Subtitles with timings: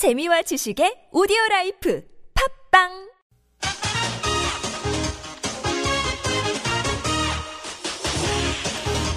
[0.00, 2.02] 재미와 지식의 오디오 라이프
[2.70, 2.88] 팟빵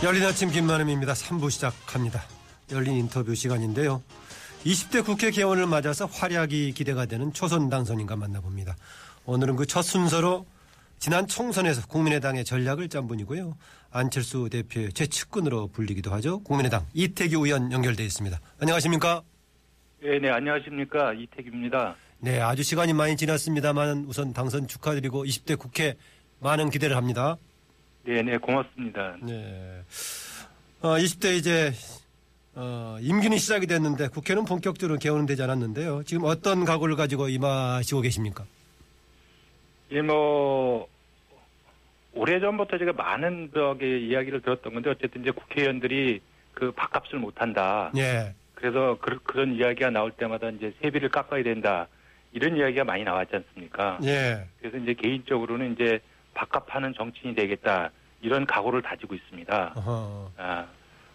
[0.04, 1.14] 열린 아침 김만음입니다.
[1.14, 2.22] 3부 시작합니다.
[2.74, 4.04] 열린 인터뷰 시간인데요.
[4.66, 8.76] 20대 국회 개원을 맞아서 활약이 기대가 되는 초선 당선인과 만나봅니다.
[9.26, 10.46] 오늘은 그 첫 순서로
[11.00, 13.56] 지난 총선에서 국민의당의 전략을 짠 분이고요.
[13.90, 16.44] 안철수 대표의 최측근으로 불리기도 하죠.
[16.44, 18.38] 국민의당 이태규 의원 연결돼 있습니다.
[18.60, 19.24] 안녕하십니까?
[20.04, 21.14] 네, 네, 안녕하십니까.
[21.14, 21.96] 이택입니다.
[22.20, 25.96] 네, 아주 시간이 많이 지났습니다만 우선 당선 축하드리고 20대 국회
[26.42, 27.38] 많은 기대를 합니다.
[28.04, 29.16] 네, 네, 고맙습니다.
[29.22, 29.82] 네.
[30.82, 31.72] 어, 20대 이제
[32.54, 36.04] 어, 임기는 시작이 됐는데 국회는 본격적으로 개원되지 않았는데요.
[36.04, 38.44] 지금 어떤 각오를 가지고 임하시고 계십니까?
[39.92, 40.86] 예, 뭐,
[42.12, 46.20] 오래전부터 제가 많은 저기 이야기를 들었던 건데 어쨌든 이제 국회의원들이
[46.54, 47.90] 그 밥값을 못 한다.
[47.96, 48.36] 예.
[48.64, 51.86] 그래서 그, 그런 이야기가 나올 때마다 이제 세비를 깎아야 된다.
[52.32, 54.00] 이런 이야기가 많이 나왔지 않습니까?
[54.06, 54.48] 예.
[54.58, 56.00] 그래서 이제 개인적으로는 이제
[56.34, 57.92] 밥값하는 정치인이 되겠다.
[58.22, 59.74] 이런 각오를 다지고 있습니다.
[59.76, 60.32] 어허.
[60.38, 60.66] 아,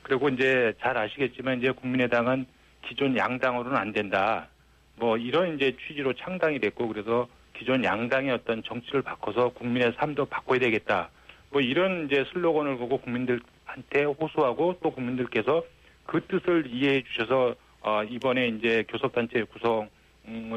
[0.02, 2.44] 그리고 이제 잘 아시겠지만 이제 국민의당은
[2.86, 4.48] 기존 양당으로는 안 된다.
[4.96, 10.58] 뭐 이런 이제 취지로 창당이 됐고 그래서 기존 양당의 어떤 정치를 바꿔서 국민의 삶도 바꿔야
[10.58, 11.08] 되겠다.
[11.48, 15.64] 뭐 이런 이제 슬로건을 보고 국민들한테 호소하고 또 국민들께서
[16.08, 19.88] 그 뜻을 이해해 주셔서 어, 이번에 이제 교섭단체 구성을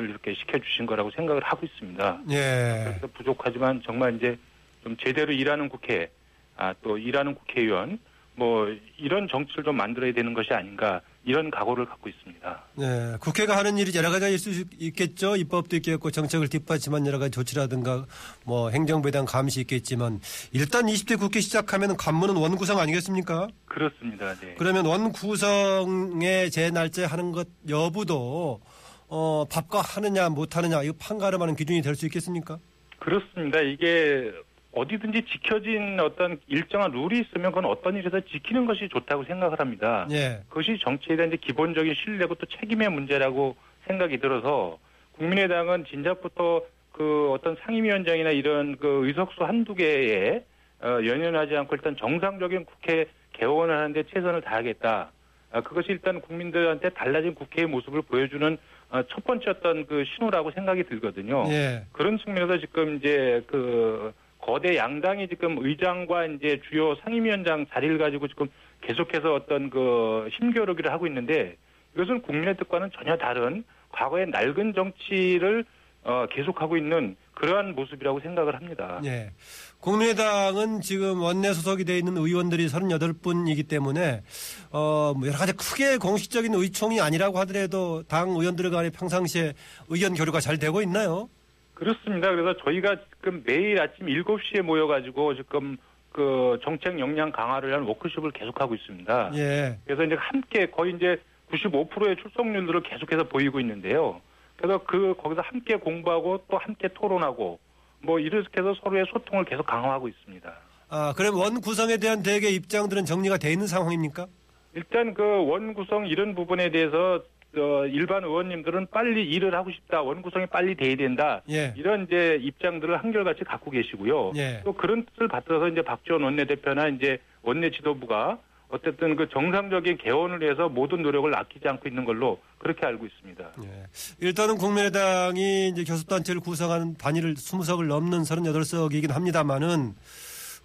[0.09, 2.21] 이렇게 시켜주신 거라고 생각을 하고 있습니다.
[2.29, 2.83] 예.
[2.85, 4.37] 그래서 부족하지만 정말 이제
[4.81, 6.09] 좀 제대로 일하는 국회,
[6.55, 7.99] 아, 또 일하는 국회의원,
[8.35, 12.63] 뭐 이런 정치를 좀 만들어야 되는 것이 아닌가 이런 각오를 갖고 있습니다.
[12.75, 13.15] 네.
[13.19, 15.35] 국회가 하는 일이 여러 가지가 있을 수 있겠죠.
[15.35, 18.05] 입법도 있겠고 정책을 뒷받침한 여러 가지 조치라든가
[18.43, 20.19] 뭐 행정부에 대한 감시 있겠지만
[20.51, 23.49] 일단 20대 국회 시작하면 관문은 원구성 아니겠습니까?
[23.65, 24.33] 그렇습니다.
[24.35, 24.55] 네.
[24.57, 28.59] 그러면 원구성의 재날짜 하는 것 여부도
[29.07, 32.57] 어, 밥과 하느냐 못하느냐 이거 판가름하는 기준이 될 수 있겠습니까?
[32.99, 33.59] 그렇습니다.
[33.61, 34.31] 이게
[34.73, 40.07] 어디든지 지켜진 어떤 일정한 룰이 있으면 그건 어떤 일에서 지키는 것이 좋다고 생각을 합니다.
[40.11, 40.41] 예.
[40.49, 43.55] 그것이 정치에 대한 이제 기본적인 신뢰고 또 책임의 문제라고
[43.87, 44.77] 생각이 들어서
[45.17, 46.63] 국민의당은 진작부터
[46.93, 50.43] 그 어떤 상임위원장이나 이런 그 의석수 한두 개에
[50.81, 55.11] 어, 연연하지 않고 일단 정상적인 국회 개원을 하는데 최선을 다하겠다.
[55.53, 58.57] 아, 그것이 일단 국민들한테 달라진 국회의 모습을 보여주는
[58.89, 61.45] 어, 첫 번째 어떤 그 신호라고 생각이 들거든요.
[61.49, 61.83] 예.
[61.91, 68.47] 그런 측면에서 지금 이제 그 거대 양당이 지금 의장과 이제 주요 상임위원장 자리를 가지고 지금
[68.81, 71.55] 계속해서 어떤 그 힘겨루기를 하고 있는데
[71.95, 75.65] 이것은 국민의 뜻과는 전혀 다른 과거의 낡은 정치를
[76.03, 78.99] 어, 계속하고 있는 그러한 모습이라고 생각을 합니다.
[79.03, 79.31] 예.
[79.79, 84.23] 국민의당은 지금 원내 소속이 되어 있는 의원들이 38분이기 때문에
[84.71, 89.53] 어, 뭐 여러 가지 크게 공식적인 의총이 아니라고 하더라도 당 의원들 간에 평상시에
[89.89, 91.29] 의견 교류가 잘 되고 있나요?
[91.75, 92.29] 그렇습니다.
[92.29, 95.77] 그래서 저희가 지금 매일 아침 7시에 모여가지고 지금
[96.11, 99.31] 그 정책 역량 강화를 위한 워크숍을 계속하고 있습니다.
[99.35, 99.77] 예.
[99.85, 101.21] 그래서 이제 함께 거의 이제
[101.51, 104.19] 95%의 출석률들을 계속해서 보이고 있는데요.
[104.57, 107.59] 그래서 그 거기서 함께 공부하고 또 함께 토론하고
[108.01, 110.51] 뭐 이렇게 해서 서로의 소통을 계속 강화하고 있습니다.
[110.89, 114.25] 아, 그럼 원 구성에 대한 대개 입장들은 정리가 돼 있는 상황입니까?
[114.73, 117.21] 일단 그 원 구성 이런 부분에 대해서
[117.57, 120.01] 어, 일반 의원님들은 빨리 일을 하고 싶다.
[120.01, 121.41] 원구성이 빨리 돼야 된다.
[121.49, 121.73] 예.
[121.75, 124.31] 이런 이제 입장들을 한결같이 갖고 계시고요.
[124.37, 124.61] 예.
[124.63, 130.69] 또 그런 뜻을 받들어서 이제 박지원 원내대표나 이제 원내 지도부가 어쨌든 그 정상적인 개원을 위해서
[130.69, 133.51] 모든 노력을 아끼지 않고 있는 걸로 그렇게 알고 있습니다.
[133.65, 133.83] 예.
[134.21, 139.93] 일단은 국민의당이 이제 교섭단체를 구성하는 단위를 20석을 넘는 38석이긴 합니다만은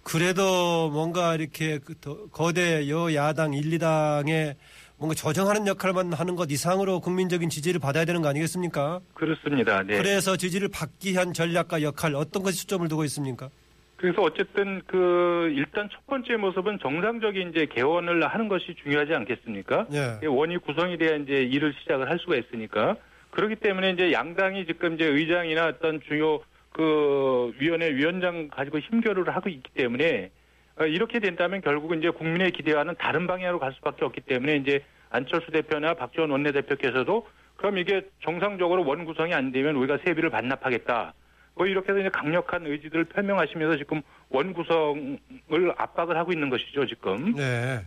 [0.03, 4.55] 그래도 뭔가 이렇게 그 더- 거대 여야당 1, 2당에
[4.99, 8.99] 뭔가 조정하는 역할만 하는 것 이상으로 국민적인 지지를 받아야 되는 거 아니겠습니까?
[9.13, 9.83] 그렇습니다.
[9.83, 9.97] 네.
[9.97, 13.49] 그래서 지지를 받기 위한 전략과 역할 어떤 것이 초점을 두고 있습니까?
[13.97, 19.87] 그래서 어쨌든 그 일단 첫 번째 모습은 정상적인 이제 개원을 하는 것이 중요하지 않겠습니까?
[19.91, 20.25] 예.
[20.25, 22.95] 원이 구성이 돼야 이제 일을 시작을 할 수가 있으니까
[23.31, 26.41] 그렇기 때문에 이제 양당이 지금 이제 의장이나 어떤 주요
[26.71, 30.36] 그 위원회 위원장 가지고 힘겨루를 하고 있기 때문에 어,
[30.85, 35.95] 이렇게 된다면 결국은 이제 국민의 기대와는 다른 방향으로 갈 수밖에 없기 때문에 이제 안철수 대표나
[35.95, 41.13] 박지원 원내대표께서도 그럼 이게 정상적으로 원 구성이 안 되면 우리가 세비를 반납하겠다.
[41.55, 47.33] 뭐 이렇게 해서 이제 강력한 의지들을 표명하시면서 지금 원 구성을 압박을 하고 있는 것이죠 지금.
[47.33, 47.83] 네.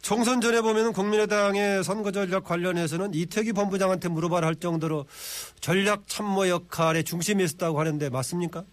[0.00, 5.04] 총선 전에 보면은 국민의당의 선거 전략 관련해서는 이태기 본부장한테 물어봐라 할 정도로
[5.60, 8.64] 전략 참모 역할에 중심이 있었다고 하는데 맞습니까?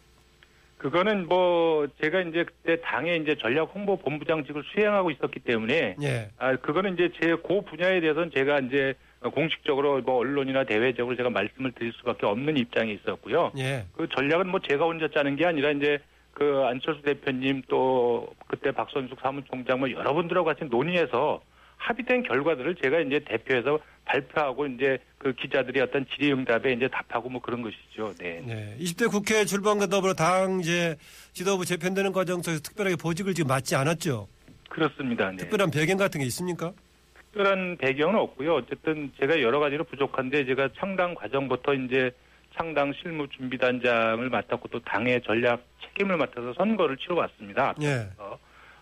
[0.79, 6.29] 그거는 뭐 제가 이제 그때 당의 이제 전략 홍보 본부장직을 수행하고 있었기 때문에 예.
[6.37, 11.29] 아 그거는 이제 제 고 분야에 대해서는 제가 이제 어, 공식적으로 뭐 언론이나 대외적으로 제가
[11.29, 13.51] 말씀을 드릴 수밖에 없는 입장이 있었고요.
[13.57, 13.85] 예.
[13.93, 15.99] 그 전략은 뭐 제가 혼자 짜는 게 아니라 이제
[16.33, 21.41] 그 안철수 대표님 또 그때 박선숙 사무총장 뭐 여러분들하고 같이 논의해서
[21.79, 27.61] 합의된 결과들을 제가 이제 대표해서 발표하고 이제 그 기자들이 어떤 질의응답에 이제 답하고 뭐 그런
[27.61, 28.13] 것이죠.
[28.19, 28.41] 네.
[28.45, 28.75] 네.
[28.79, 30.95] 20대 국회 출범과 더불어 당 이제
[31.33, 34.27] 지도부 재편되는 과정 속에서 특별하게 보직을 지금 맡지 않았죠.
[34.69, 35.31] 그렇습니다.
[35.31, 35.37] 네.
[35.37, 36.71] 특별한 배경 같은 게 있습니까?
[37.17, 38.55] 특별한 배경은 없고요.
[38.55, 42.11] 어쨌든 제가 여러 가지로 부족한데 제가 창당 과정부터 이제
[42.57, 47.75] 창당 실무 준비단장을 맡았고 또 당의 전략 책임을 맡아서 선거를 치러 왔습니다.
[47.81, 48.07] 예.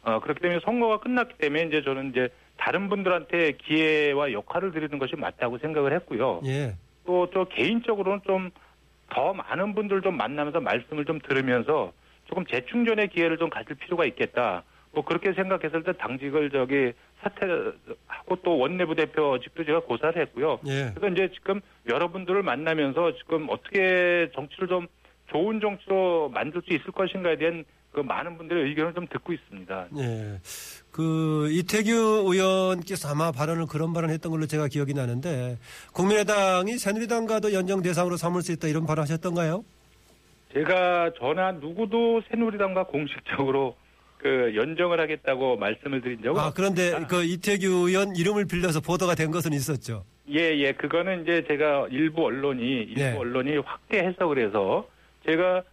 [0.04, 5.16] 어, 그렇기 때문에 선거가 끝났기 때문에 이제 저는 이제 다른 분들한테 기회와 역할을 드리는 것이
[5.16, 6.42] 맞다고 생각을 했고요.
[6.46, 6.76] 예.
[7.06, 8.52] 또, 또 개인적으로는 좀
[9.10, 11.94] 더 많은 분들 좀 만나면서 말씀을 좀 들으면서
[12.26, 14.64] 조금 재충전의 기회를 좀 가질 필요가 있겠다.
[14.92, 20.60] 뭐 그렇게 생각했을 때 당직을 저기 사퇴하고 또 원내부 대표직도 제가 고사를 했고요.
[20.68, 20.92] 예.
[20.94, 24.88] 그래서 이제 지금 여러분들을 만나면서 지금 어떻게 정치를 좀
[25.28, 27.64] 좋은 정치로 만들 수 있을 것인가에 대한
[27.98, 29.88] 그 많은 분들의 의견을 좀 듣고 있습니다.
[29.98, 30.40] 예.
[30.92, 35.58] 그 이태규 의원께서 아마 발언을 그런 발언 했던 걸로 제가 기억이 나는데
[35.94, 39.66] 국민의당이 새누리당과도 연정 대상으로 삼을 수 있다 이런 발언 하셨던가요?
[40.54, 43.76] 제가 저나 누구도 새누리당과 공식적으로
[44.20, 49.32] 그 연정을 하겠다고 말씀을 드린 적은 아, 그런데 그 이태규 의원 이름을 빌려서 보도가 된
[49.32, 50.04] 것은 있었죠.
[50.30, 50.72] 예, 예.
[50.74, 53.18] 그거는 이제 제가 일부 언론이, 일부 네.
[53.18, 54.88] 언론이 확대 해석을 해서
[55.26, 55.64] 제가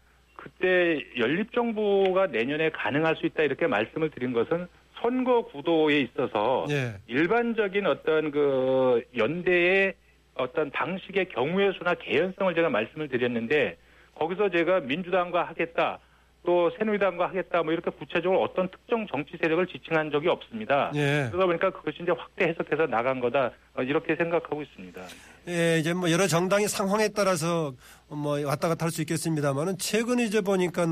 [0.44, 4.66] 그때 연립 정부가 내년에 가능할 수 있다 이렇게 말씀을 드린 것은
[5.00, 6.96] 선거 구도에 있어서 예.
[7.06, 9.94] 일반적인 어떤 그 연대의
[10.34, 13.78] 어떤 방식의 경우의 수나 개연성을 제가 말씀을 드렸는데
[14.16, 15.98] 거기서 제가 민주당과 하겠다
[16.44, 20.90] 또 새누리당과 하겠다 뭐 이렇게 구체적으로 어떤 특정 정치 세력을 지칭한 적이 없습니다.
[20.94, 21.28] 예.
[21.30, 25.00] 그러다 보니까 그것이 이제 확대 해석해서 나간 거다 어, 이렇게 생각하고 있습니다.
[25.48, 27.72] 예, 이제 뭐 여러 정당이 상황에 따라서
[28.08, 30.86] 뭐 왔다 갔다 할 수 있겠습니다만은 최근 이제 보니까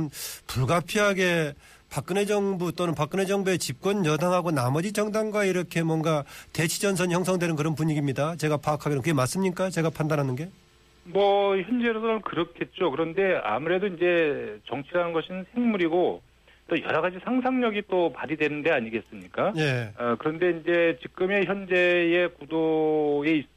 [0.48, 1.52] 불가피하게
[1.90, 8.36] 박근혜 정부 또는 박근혜 정부의 집권 여당하고 나머지 정당과 이렇게 뭔가 대치전선이 형성되는 그런 분위기입니다.
[8.36, 9.68] 제가 파악하기로는 그게 맞습니까?
[9.70, 10.48] 제가 판단하는 게?
[11.04, 12.90] 뭐 현재로서는 그렇겠죠.
[12.90, 16.22] 그런데 아무래도 이제 정치라는 것은 생물이고
[16.68, 19.52] 또 여러 가지 상상력이 또 발휘되는 데 아니겠습니까?
[19.56, 19.92] 예.
[19.98, 23.48] 어, 그런데 이제 지금의 현재의 구도에 있-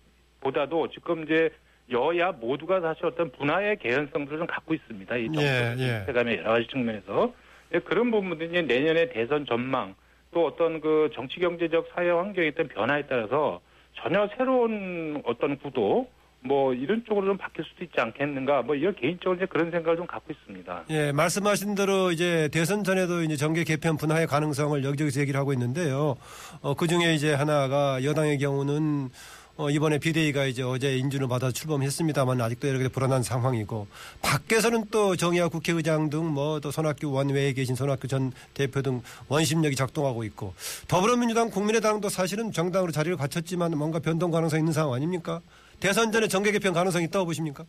[0.41, 1.49] 보다도 지금 이제
[1.91, 5.15] 여야 모두가 사실 어떤 분화의 개연성들을 좀 갖고 있습니다.
[5.17, 6.03] 이 정부 예, 예.
[6.07, 7.33] 세감의 여러 가지 측면에서
[7.73, 9.95] 예, 그런 부분들이 내년의 대선 전망
[10.33, 13.61] 또 어떤 그 정치 경제적 사회 환경에 있던 변화에 따라서
[13.95, 16.09] 전혀 새로운 어떤 구도
[16.45, 20.05] 뭐 이런 쪽으로 좀 바뀔 수도 있지 않겠는가 뭐 이런 개인적으로 이제 그런 생각을 좀
[20.05, 20.83] 갖고 있습니다.
[20.91, 26.15] 예, 말씀하신 대로 이제 대선 전에도 이제 정계 개편 분화의 가능성을 여기저기서 얘기를 하고 있는데요.
[26.61, 29.09] 어, 그 중에 이제 하나가 여당의 경우는
[29.57, 33.87] 어, 이번에 비대위가 이제 어제 인준을 받아 출범했습니다만 아직도 이렇게 불안한 상황이고
[34.21, 39.77] 밖에서는 또 정의와 국회의장 등 뭐 또 손학규 원외에 계신 손학규 전 대표 등 원심력이
[39.77, 40.53] 작동하고 있고
[40.89, 45.39] 더불어민주당 국민의당도 사실은 정당으로 자리를 갖췄지만 뭔가 변동 가능성이 있는 상황 아닙니까?
[45.79, 47.63] 대선 전에 정계 개편 가능성이 있다고 보십니까?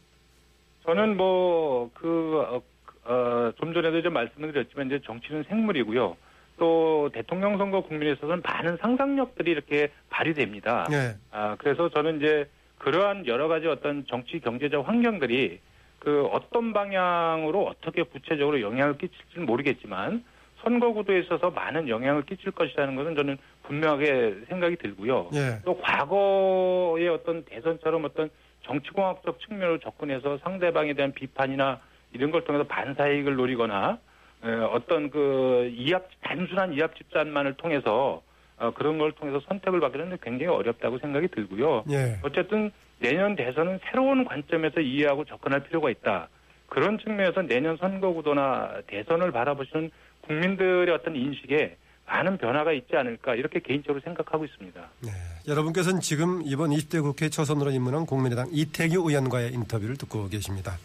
[0.84, 2.62] 저는 뭐, 그, 어,
[3.04, 6.16] 어, 좀 전에도 좀 말씀을 드렸지만 이제 정치는 생물이고요.
[6.58, 10.86] 또 대통령 선거 국민에 있어서는 많은 상상력들이 이렇게 발휘됩니다.
[10.90, 11.14] 네.
[11.30, 12.48] 아, 그래서 저는 이제
[12.78, 15.60] 그러한 여러 가지 어떤 정치 경제적 환경들이
[15.98, 20.24] 그 어떤 방향으로 어떻게 구체적으로 영향을 끼칠지는 모르겠지만
[20.62, 25.30] 선거 구도에 있어서 많은 영향을 끼칠 것이라는 것은 저는 분명하게 생각이 들고요.
[25.34, 25.58] 예.
[25.64, 28.30] 또 과거의 어떤 대선처럼 어떤
[28.62, 31.80] 정치공학적 측면으로 접근해서 상대방에 대한 비판이나
[32.12, 33.98] 이런 걸 통해서 반사이익을 노리거나
[34.44, 38.22] 에, 어떤 그 이합 단순한 이합 집산만을 통해서
[38.58, 41.84] 어, 그런 걸 통해서 선택을 받기는 굉장히 어렵다고 생각이 들고요.
[41.90, 42.18] 예.
[42.22, 46.28] 어쨌든 내년 대선은 새로운 관점에서 이해하고 접근할 필요가 있다.
[46.68, 49.90] 그런 측면에서 내년 선거 구도나 대선을 바라보시는
[50.22, 51.76] 국민들의 어떤 인식에
[52.06, 54.80] 많은 변화가 있지 않을까 이렇게 개인적으로 생각하고 있습니다.
[55.00, 55.10] 네.
[55.48, 60.78] 여러분께서는 지금 이번 20대 국회 초선으로 입문한 국민의당 이태규 의원과의 인터뷰를 듣고 계십니다.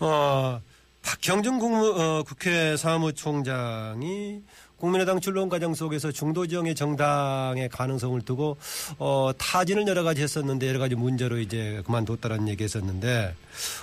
[0.00, 0.60] 어,
[1.02, 4.42] 박형준 국무, 어, 국회 사무총장이
[4.78, 8.56] 국민의당 출론 과정 속에서 중도 지역의 정당의 가능성을 두고
[8.98, 13.34] 어, 타진을 여러 가지 했었는데 여러 가지 문제로 이제 그만뒀다는 얘기 했었는데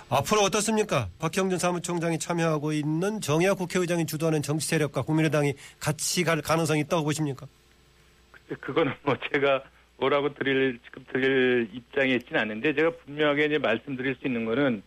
[0.10, 1.10] 앞으로 어떻습니까?
[1.20, 7.46] 박형준 사무총장이 참여하고 있는 정의학 국회의장이 주도하는 정치 세력과 국민의당이 같이 갈 가능성이 있다고 보십니까?
[8.62, 9.64] 그거는 뭐 제가
[9.98, 14.82] 뭐라고 드릴 지금 드릴 입장에 있지는 않은데 제가 분명하게 이제 말씀드릴 수 있는 거는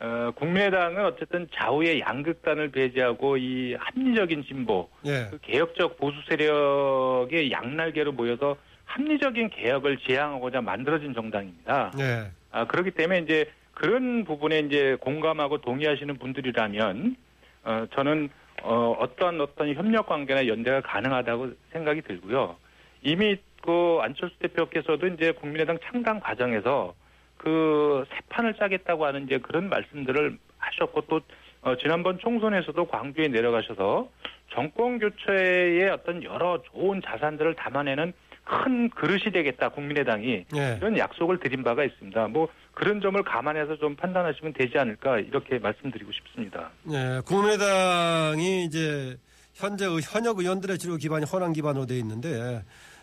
[0.00, 5.28] 어, 국민의당은 어쨌든 좌우의 양극단을 배제하고 이 합리적인 진보, 예.
[5.30, 11.92] 그 개혁적 보수 세력의 양날개로 모여서 합리적인 개혁을 지향하고자 만들어진 정당입니다.
[11.96, 12.30] 네.
[12.52, 17.16] 아, 그렇기 때문에 이제 그런 부분에 이제 공감하고 동의하시는 분들이라면
[17.64, 18.30] 어, 저는
[18.62, 22.56] 어, 어떤 어떤 협력 관계나 연대가 가능하다고 생각이 들고요.
[23.02, 26.94] 이미 그 안철수 대표께서도 이제 국민의당 창당 과정에서
[27.38, 31.20] 그 새 판을 짜겠다고 하는 이제 그런 말씀들을 하셨고 또
[31.62, 34.08] 어, 지난번 총선에서도 광주에 내려가셔서
[34.52, 38.12] 정권 교체의 어떤 여러 좋은 자산들을 담아내는
[38.44, 40.76] 큰 그릇이 되겠다 국민의당이 네.
[40.78, 42.28] 이런 약속을 드린 바가 있습니다.
[42.28, 46.70] 뭐 그런 점을 감안해서 좀 판단하시면 되지 않을까 이렇게 말씀드리고 싶습니다.
[46.84, 49.16] 네, 국민의당이 이제
[49.54, 52.62] 현재 의- 현역 의원들의 주로 기반이 호남 기반으로 되어 있는데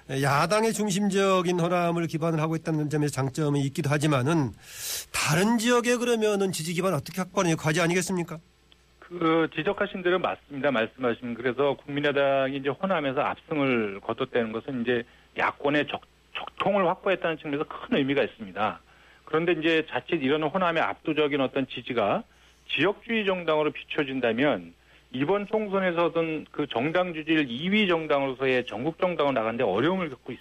[0.09, 4.51] 야당의 중심적인 호남을 기반을 하고 있다는 점에서 장점이 있기도 하지만은
[5.11, 8.37] 다른 지역에 그러면은 지지 기반 어떻게 확보하는 과제 아니겠습니까?
[8.99, 10.71] 그 지적하신 대로 맞습니다.
[10.71, 15.03] 말씀하신 그래서 국민의당이 이제 호남에서 압승을 거뒀다는 것은 이제
[15.37, 16.01] 야권의 적,
[16.35, 18.79] 적통을 확보했다는 측면에서 큰 의미가 있습니다.
[19.25, 22.23] 그런데 이제 자칫 이런 호남의 압도적인 어떤 지지가
[22.75, 24.73] 지역주의 정당으로 비춰진다면
[25.15, 30.39] 이번 총선에서 어떤 그 정당 주질 2위 정당으로서의 전국 정당으로 나가는데 어려움을 겪고 있,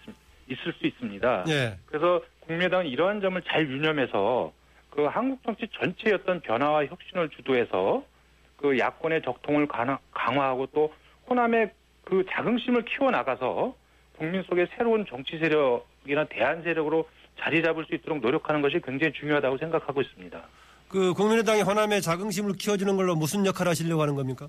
[0.49, 1.45] 있을 수 있습니다.
[1.49, 1.79] 예.
[1.87, 4.53] 그래서 국민의당은 이러한 점을 잘 유념해서
[4.91, 8.05] 그 한국 정치 전체의 어떤 변화와 혁신을 주도해서
[8.57, 10.93] 그 야권의 적통을 강화- 강화하고 또
[11.29, 11.71] 호남의
[12.05, 13.75] 그 자긍심을 키워나가서
[14.19, 19.59] 국민 속에 새로운 정치 세력이나 대안 세력으로 자리 잡을 수 있도록 노력하는 것이 굉장히 중요하다고
[19.59, 20.43] 생각하고 있습니다.
[20.95, 24.47] 그 국민의당이 호남의 자긍심을 키워주는 걸로 무슨 역할을 하시려고 하는 겁니까?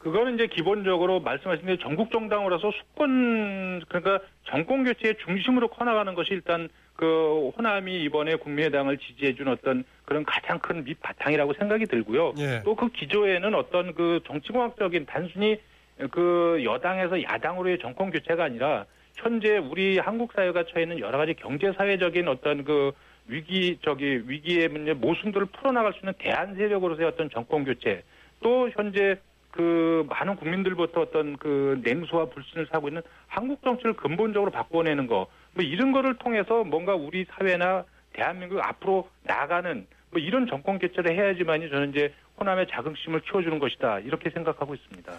[0.00, 6.68] 그거는 이제 기본적으로 말씀하신 대로 전국 정당으로서 수권 그러니까 정권 교체의 중심으로 커나가는 것이 일단
[6.94, 12.34] 그 호남이 이번에 국민의당을 지지해준 어떤 그런 가장 큰 밑바탕이라고 생각이 들고요.
[12.36, 12.62] 예.
[12.64, 15.58] 또그 기조에는 어떤 그 정치공학적인 단순히
[16.10, 18.84] 그 여당에서 야당으로의 정권 교체가 아니라
[19.16, 22.92] 현재 우리 한국 사회가 처해 있는 여러 가지 경제 사회적인 어떤 그
[23.28, 28.02] 위기 저기 위기의 문제 모순들을 풀어나갈 수 있는 대안 세력으로서의 어떤 정권 교체.
[28.42, 29.18] 또 현재
[29.50, 35.26] 그 많은 국민들부터 어떤 그 냉소와 불신을 사고 있는 한국 정치를 근본적으로 바꿔내는 거.
[35.54, 41.70] 뭐 이런 거를 통해서 뭔가 우리 사회나 대한민국 앞으로 나아가는 뭐 이런 정권 교체를 해야지만이
[41.70, 44.00] 저는 이제 호남의 자긍심을 키워주는 것이다.
[44.00, 45.12] 이렇게 생각하고 있습니다.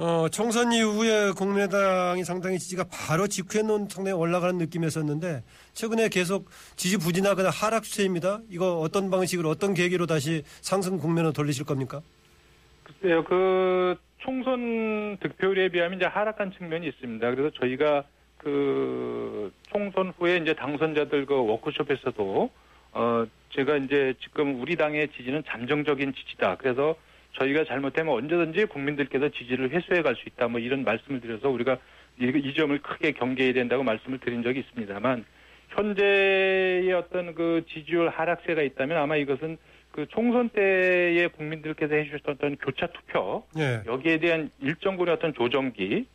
[0.00, 6.98] 어, 총선 이후에 국민의당이 상당히 지지가 바로 직후에 는 상당히 올라가는 느낌이었었는데 최근에 계속 지지
[6.98, 8.38] 부진하거나 하락 추세입니다.
[8.48, 12.00] 이거 어떤 방식으로 어떤 계기로 다시 상승 국면으로 돌리실 겁니까?
[12.84, 17.30] 글쎄요, 그 총선 득표율에 비하면 이제 하락한 측면이 있습니다.
[17.34, 18.04] 그래서 저희가
[18.36, 22.50] 그 총선 후에 이제 당선자들 그 워크숍에서도
[22.92, 26.56] 어 제가 이제 지금 우리 당의 지지는 잠정적인 지지다.
[26.56, 26.94] 그래서
[27.32, 30.48] 저희가 잘못하면 언제든지 국민들께서 지지를 회수해 갈 수 있다.
[30.48, 31.78] 뭐 이런 말씀을 드려서 우리가
[32.20, 35.24] 이, 이 점을 크게 경계해야 된다고 말씀을 드린 적이 있습니다만
[35.68, 39.58] 현재의 어떤 그 지지율 하락세가 있다면 아마 이것은
[39.92, 43.82] 그 총선 때에 국민들께서 해주셨던 어떤 교차 투표 예.
[43.86, 46.06] 여기에 대한 일정군의 어떤 조정기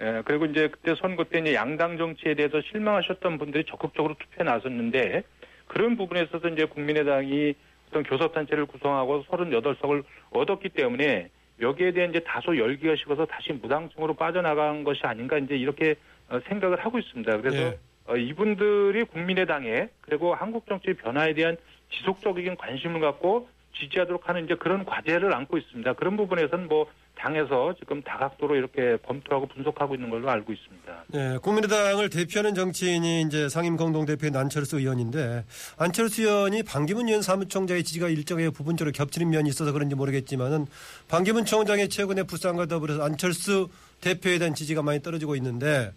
[0.00, 5.22] 에, 그리고 이제 그때 선거 때 이제 양당 정치에 대해서 실망하셨던 분들이 적극적으로 투표에 나섰는데
[5.66, 7.54] 그런 부분에 있어서 이제 국민의당이
[7.88, 11.28] 어떤 교섭단체를 구성하고 38석을 얻었기 때문에
[11.60, 15.96] 여기에 대한 이제 다소 열기가 식어서 다시 무당층으로 빠져나간 것이 아닌가 이제 이렇게
[16.28, 17.40] 어, 생각을 하고 있습니다.
[17.40, 17.78] 그래서 예.
[18.06, 21.56] 어, 이분들이 국민의당에 그리고 한국 정치의 변화에 대한
[21.90, 25.92] 지속적인 관심을 갖고 지지하도록 하는 이제 그런 과제를 안고 있습니다.
[25.94, 31.04] 그런 부분에서는 뭐 당에서 지금 다각도로 이렇게 검토하고 분석하고 있는 걸로 알고 있습니다.
[31.08, 35.44] 네, 국민의당을 대표하는 정치인이 이제 상임 공동대표인 안철수 의원인데
[35.78, 40.66] 안철수 의원이 반기문 의원 사무총장의 지지가 일정하게 부분적으로 겹치는 면이 있어서 그런지 모르겠지만은
[41.08, 43.68] 반기문 총장의 최근에 부상과 더불어서 안철수
[44.00, 45.92] 대표에 대한 지지가 많이 떨어지고 있는데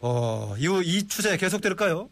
[0.00, 2.08] 어, 이, 이 추세 계속될까요?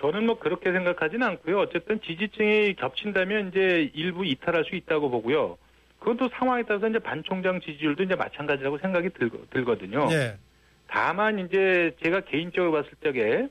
[0.00, 1.60] 저는 뭐 그렇게 생각하지는 않고요.
[1.60, 5.56] 어쨌든 지지층이 겹친다면 이제 일부 이탈할 수 있다고 보고요.
[6.04, 10.06] 그것도 상황에 따라서 이제 반 총장 지지율도 이제 마찬가지라고 생각이 들, 들거든요.
[10.10, 10.36] 예.
[10.86, 13.48] 다만 이제 제가 개인적으로 봤을 적에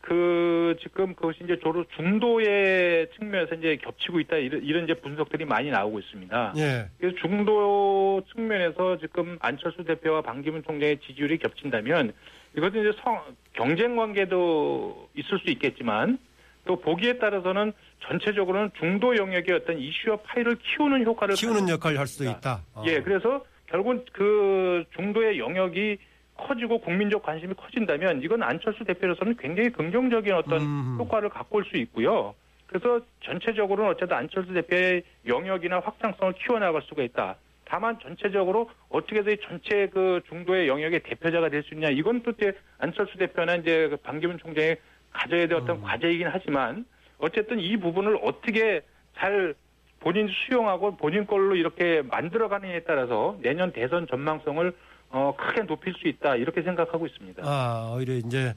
[0.00, 5.70] 그 지금 그것이 이제 주로 중도의 측면에서 이제 겹치고 있다 이런, 이런 이제 분석들이 많이
[5.70, 6.54] 나오고 있습니다.
[6.58, 6.88] 예.
[6.98, 12.12] 그래서 중도 측면에서 지금 안철수 대표와 반기문 총장의 지지율이 겹친다면
[12.56, 13.20] 이것은 이제 성,
[13.54, 16.18] 경쟁 관계도 있을 수 있겠지만
[16.66, 22.28] 또 보기에 따라서는 전체적으로는 중도 영역의 어떤 이슈와 파일을 키우는 효과를 키우는 역할을 할 수도
[22.28, 22.62] 있다.
[22.74, 22.82] 어.
[22.86, 25.96] 예, 그래서 결국은 그 중도의 영역이
[26.36, 30.96] 커지고 국민적 관심이 커진다면 이건 안철수 대표로서는 굉장히 긍정적인 어떤 음.
[30.98, 32.34] 효과를 갖고 올 수 있고요.
[32.66, 37.36] 그래서 전체적으로는 어쨌든 안철수 대표의 영역이나 확장성을 키워나갈 수가 있다.
[37.64, 42.30] 다만 전체적으로 어떻게 해서 이 전체 그 중도의 영역의 대표자가 될 수 있냐 이건 또
[42.32, 44.76] 이제 안철수 대표나 이제 그 반기문 총장이
[45.16, 46.84] 가져야 될 어떤 과제이긴 하지만
[47.18, 48.82] 어쨌든 이 부분을 어떻게
[49.16, 49.54] 잘
[50.00, 54.72] 본인 수용하고 본인 걸로 이렇게 만들어가느냐에 따라서 내년 대선 전망성을
[55.10, 57.42] 어, 크게 높일 수 있다 이렇게 생각하고 있습니다.
[57.44, 58.54] 아, 오히려 이제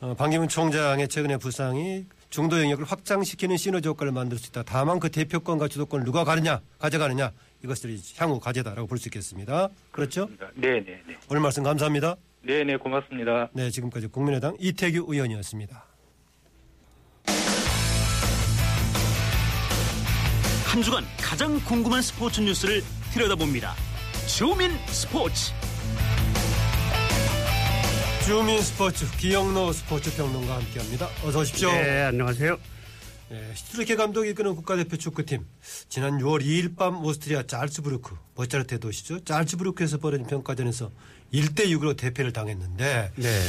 [0.00, 4.62] 어, 반기문 총장의 최근의 부상이 중도 영역을 확장시키는 시너지 효과를 만들 수 있다.
[4.62, 7.32] 다만 그 대표권과 주도권을 누가 가느냐, 가져가느냐
[7.64, 9.68] 이것을 향후 과제다라고 볼 수 있겠습니다.
[9.90, 10.28] 그렇죠?
[10.54, 11.16] 네, 네, 네.
[11.30, 12.14] 오늘 말씀 감사합니다.
[12.42, 13.48] 네, 네, 고맙습니다.
[13.52, 15.84] 네, 지금까지 국민의당 이태규 의원이었습니다.
[20.78, 23.74] 한 주간 가장 궁금한 스포츠 뉴스를 들여다봅니다.
[24.28, 25.52] 주민 스포츠.
[28.24, 31.08] 주민 스포츠 기영로 스포츠 평론가 함께합니다.
[31.24, 31.72] 어서 오십시오.
[31.72, 32.56] 네, 안녕하세요.
[33.30, 35.44] 네, 슈틸리케 감독이 이끄는 국가대표 축구팀
[35.88, 39.22] 지난 6월 2일 밤 오스트리아 짤츠부르크 모차르트 도시죠.
[39.24, 40.90] 짤츠부르크에서 벌어진 평가전에서
[41.34, 43.40] 1대 6으로 대패를 당했는데 네.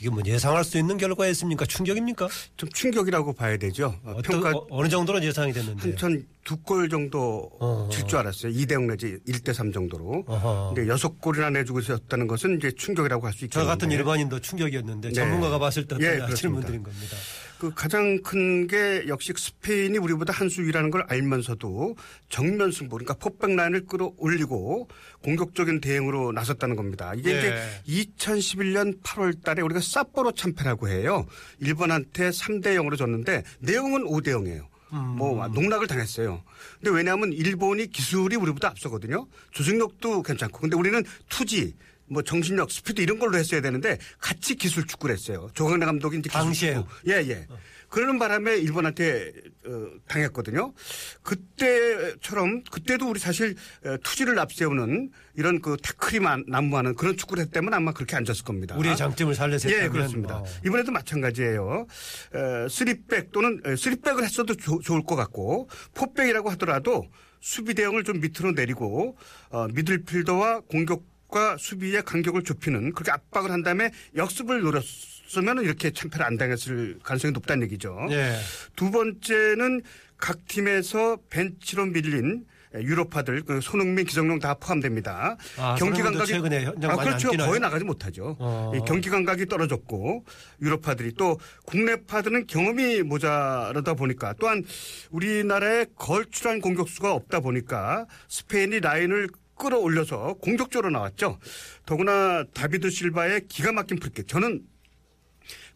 [0.00, 1.66] 이게 뭐 예상할 수 있는 결과였습니까?
[1.66, 2.28] 충격입니까?
[2.56, 3.94] 좀 충격이라고 봐야 되죠.
[4.02, 5.94] 어, 어떤, 평가 어, 느 정도는 예상이 됐는데.
[6.00, 7.88] 한 두골 정도 어.
[7.92, 8.52] 질줄 알았어요.
[8.52, 10.24] 2대 0 내지 1대 3 정도로.
[10.26, 10.72] 어허.
[10.74, 13.68] 근데 여섯 골이나 내주고 있었다는 것은 이제 충격이라고 할수저 있겠는데.
[13.68, 15.14] 같은 일반인도 충격이었는데 네.
[15.14, 16.54] 전문가가 봤을 때 예, 어떤 아시는.
[16.54, 17.16] 분들인 겁니다.
[17.58, 21.96] 그 가장 큰 게 역시 스페인이 우리보다 한 수 위라는 걸 알면서도
[22.28, 24.88] 정면 승부 그러니까 포백 라인을 끌어올리고
[25.22, 27.12] 공격적인 대응으로 나섰다는 겁니다.
[27.16, 27.82] 이게 네.
[27.84, 31.26] 이제 2011년 8월 달에 우리가 사포로 참패라고 해요.
[31.60, 34.66] 일본한테 3대 0으로 졌는데 내용은 5대 0이에요.
[34.90, 36.42] 뭐 농락을 당했어요.
[36.80, 39.26] 근데 왜냐하면 일본이 기술이 우리보다 앞서거든요.
[39.50, 40.60] 조직력도 괜찮고.
[40.60, 41.74] 근데 우리는 투지
[42.10, 45.48] 뭐 정신력, 스피드 이런 걸로 했어야 되는데 같이 기술 축구를 했어요.
[45.54, 46.40] 조광래 감독이 이제 기술?
[46.74, 47.10] 축구.
[47.10, 47.46] 예, 예.
[47.88, 49.32] 그러는 바람에 일본한테
[49.66, 50.74] 어, 당했거든요.
[51.22, 57.72] 그때처럼 그때도 우리 사실 어, 투지를 앞세우는 이런 그 태클이 만- 난무하는 그런 축구를 했다면
[57.72, 58.76] 아마 그렇게 안 졌을 겁니다.
[58.76, 60.38] 우리의 장점을 살려서 예, 그렇습니다.
[60.38, 60.44] 어.
[60.66, 61.86] 이번에도 마찬가지예요.
[62.34, 67.04] 어, 쓰리백 또는 어, 쓰리백을 했어도 조- 좋을 것 같고 포백이라고 하더라도
[67.40, 69.16] 수비 대응을 좀 밑으로 내리고
[69.50, 76.24] 어, 미들필더와 공격 과 수비의 간격을 좁히는 그렇게 압박을 한 다음에 역습을 노렸으면 이렇게 참패를
[76.24, 78.06] 안 당했을 가능성이 높다는 얘기죠.
[78.10, 78.34] 예.
[78.76, 79.82] 두 번째는
[80.16, 85.36] 각 팀에서 벤치로 밀린 유로파들 그 손흥민, 기성용 다 포함됩니다.
[85.58, 87.30] 아, 손흥민도 최근에 현장 아, 그렇죠.
[87.30, 88.36] 거의 나가지 못하죠.
[88.38, 88.72] 어.
[88.74, 90.24] 이 경기 감각이 떨어졌고
[90.62, 94.64] 유로파들이 또 국내파들은 경험이 모자라다 보니까 또한
[95.10, 99.28] 우리나라에 걸출한 공격수가 없다 보니까 스페인이 라인을
[99.58, 101.38] 끌어올려서 공격적으로 나왔죠.
[101.84, 104.26] 더구나 다비드 실바의 기가 막힌 프리킥.
[104.28, 104.62] 저는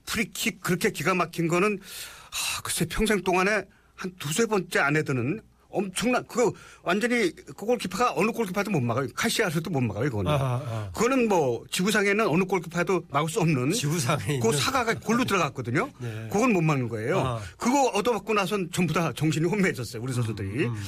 [0.07, 3.65] 프리킥 그렇게 기가 막힌 거는 아, 글쎄 평생 동안에
[3.95, 9.09] 한 두세 번째 안에 드는 엄청난 그거 완전히 그 골키퍼가 어느 골키퍼도 못 막아요.
[9.15, 10.11] 카시야스도 못 막아요.
[10.11, 10.31] 그거는.
[10.31, 10.91] 아하, 아.
[10.95, 15.91] 그거는 뭐 지구상에는 어느 골키퍼도 막을 수 없는 지구상에 그 사각 골로 들어갔거든요.
[15.99, 16.29] 네.
[16.31, 17.21] 그건 못 막는 거예요.
[17.21, 17.41] 아.
[17.57, 20.03] 그거 얻어맞고 나선 전부 다 정신이 혼미해졌어요.
[20.03, 20.67] 우리 선수들이.
[20.67, 20.79] 음, 에,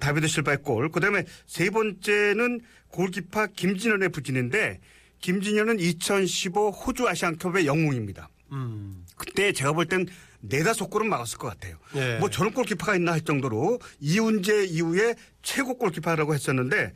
[0.00, 0.90] 다비드 실바의 골.
[0.90, 4.80] 그다음에 세 번째는 골키퍼 김진현의 부진인데
[5.20, 8.28] 김진현은 2015 호주 아시안컵의 영웅입니다.
[8.52, 9.04] 음.
[9.16, 10.06] 그때 제가 볼 땐
[10.40, 11.76] 네다섯 골은 막았을 것 같아요.
[11.96, 12.18] 예.
[12.18, 16.92] 뭐 저런 골키퍼가 있나 할 정도로 이훈재 이후에 최고 골키퍼라고 했었는데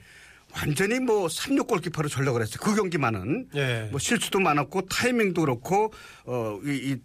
[0.55, 2.59] 완전히 뭐 3육 골키퍼로 전락을 했어요.
[2.61, 3.89] 그 경기만은 예.
[3.91, 5.93] 뭐 실수도 많았고 타이밍도 그렇고
[6.27, 6.97] 어이 이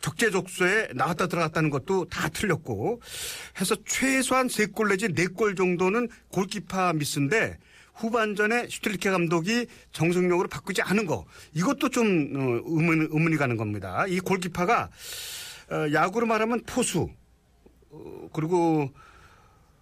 [0.00, 3.00] 적재적소에 나갔다 들어갔다는 것도 다 틀렸고
[3.60, 7.58] 해서 최소한 세 골 내지 네 골 정도는 골키퍼 미스인데
[7.94, 14.06] 후반전에 슈틸리케 감독이 정성룡으로 바꾸지 않은 거 이것도 좀 어, 의문, 의문이 가는 겁니다.
[14.06, 14.88] 이 골키퍼가
[15.70, 17.08] 어, 야구로 말하면 포수
[17.90, 18.90] 어, 그리고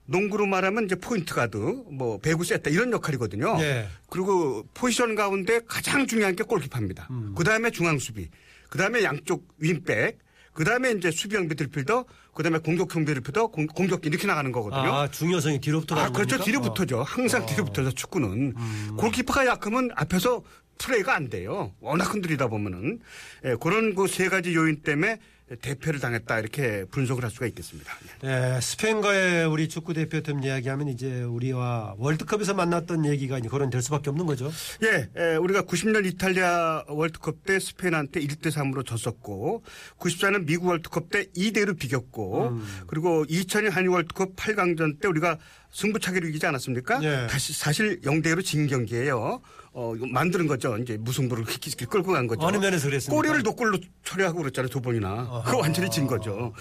[0.07, 1.57] 농구로 말하면 이제 포인트 가드,
[1.90, 3.57] 뭐 배구 세터 이런 역할이거든요.
[3.59, 3.88] 예.
[4.09, 7.09] 그리고 포지션 가운데 가장 중요한 게 골키퍼입니다.
[7.11, 7.35] 음.
[7.37, 8.31] 그 다음에 중앙 수비,
[8.68, 10.18] 그 다음에 양쪽 윙백,
[10.52, 12.04] 그 다음에 이제 수비형 미드필더,
[12.35, 14.92] 그 다음에 공격형 미드필더, 공- 공격수 이렇게 나가는 거거든요.
[14.92, 16.37] 아, 중요성이 뒤로부터 아, 가는 그렇죠.
[16.37, 16.44] 겁니까?
[16.44, 17.02] 뒤로부터죠.
[17.02, 17.46] 항상 어.
[17.46, 17.92] 뒤로부터죠.
[17.92, 18.55] 축구는.
[18.96, 20.42] 골키퍼가 약하면 앞에서
[20.79, 21.72] 플레이가 안 돼요.
[21.81, 23.00] 워낙 흔들리다 보면은.
[23.44, 25.18] 예, 그런 그 세 가지 요인 때문에
[25.61, 27.92] 대패를 당했다 이렇게 분석을 할 수가 있겠습니다.
[28.24, 34.26] 예, 스페인과의 우리 축구 대표팀 이야기하면 이제 우리와 월드컵에서 만났던 얘기가 이제 거론될 수밖에 없는
[34.26, 34.50] 거죠.
[34.82, 39.62] 예, 예, 우리가 90년 이탈리아 월드컵 때 스페인한테 1대 3으로 졌었고
[39.98, 45.38] 94년 미국 월드컵 때 2대 1로 비겼고 그리고 2002년 한일 월드컵 8강전 때 우리가
[45.70, 47.02] 승부차기로 이기지 않았습니까?
[47.02, 47.26] 예.
[47.28, 49.40] 다시 사실 0대 1로 진 경기예요.
[49.78, 50.78] 어, 이거 만드는 거죠.
[50.78, 51.44] 이제 무승부를
[51.90, 52.46] 끌고 간 거죠.
[52.46, 53.14] 어느 면에서 그랬습니까?
[53.14, 54.70] 꼬리를 노골로 처리하고 그랬잖아요.
[54.70, 55.42] 두 번이나.
[55.44, 56.54] 그거 완전히 진 거죠.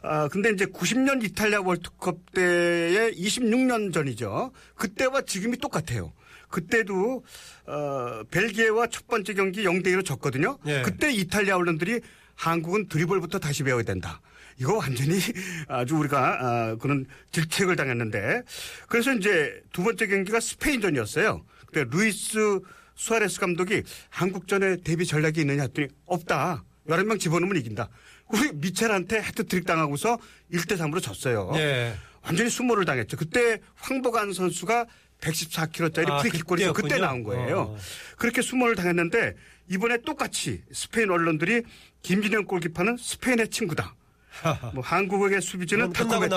[0.00, 4.52] 아, 근데 이제 90년 이탈리아 월드컵 때의 26년 전이죠.
[4.76, 6.12] 그때와 지금이 똑같아요.
[6.50, 7.24] 그때도
[7.66, 10.56] 어, 벨기에와 첫 번째 경기 0대 1로 졌거든요.
[10.66, 10.82] 예.
[10.82, 12.00] 그때 이탈리아 언론들이
[12.36, 14.20] 한국은 드리블부터 다시 배워야 된다.
[14.60, 15.18] 이거 완전히
[15.66, 18.42] 아주 우리가 아, 그런 질책을 당했는데
[18.86, 21.42] 그래서 이제 두 번째 경기가 스페인전이었어요.
[21.72, 22.60] 그때 루이스
[22.94, 26.62] 수아레스 감독이 한국전에 대비 전략이 있느냐 했더니 없다.
[26.86, 27.88] 11명 집어넣으면 이긴다.
[28.28, 30.18] 우리 미첼한테 해트트릭 당하고서
[30.52, 31.50] 1대 3으로 졌어요.
[31.56, 31.94] 예.
[32.22, 33.16] 완전히 수모를 당했죠.
[33.16, 34.86] 그때 황보관 선수가
[35.20, 36.98] 114kg짜리 아, 프리킥골이 그때.
[36.98, 37.58] 나온 거예요.
[37.60, 37.78] 어.
[38.16, 39.34] 그렇게 수모를 당했는데
[39.68, 41.62] 이번에 똑같이 스페인 언론들이
[42.02, 43.94] 김진영 골키퍼는 스페인의 친구다.
[44.74, 46.36] 뭐 한국의 수비진은 달콤했다.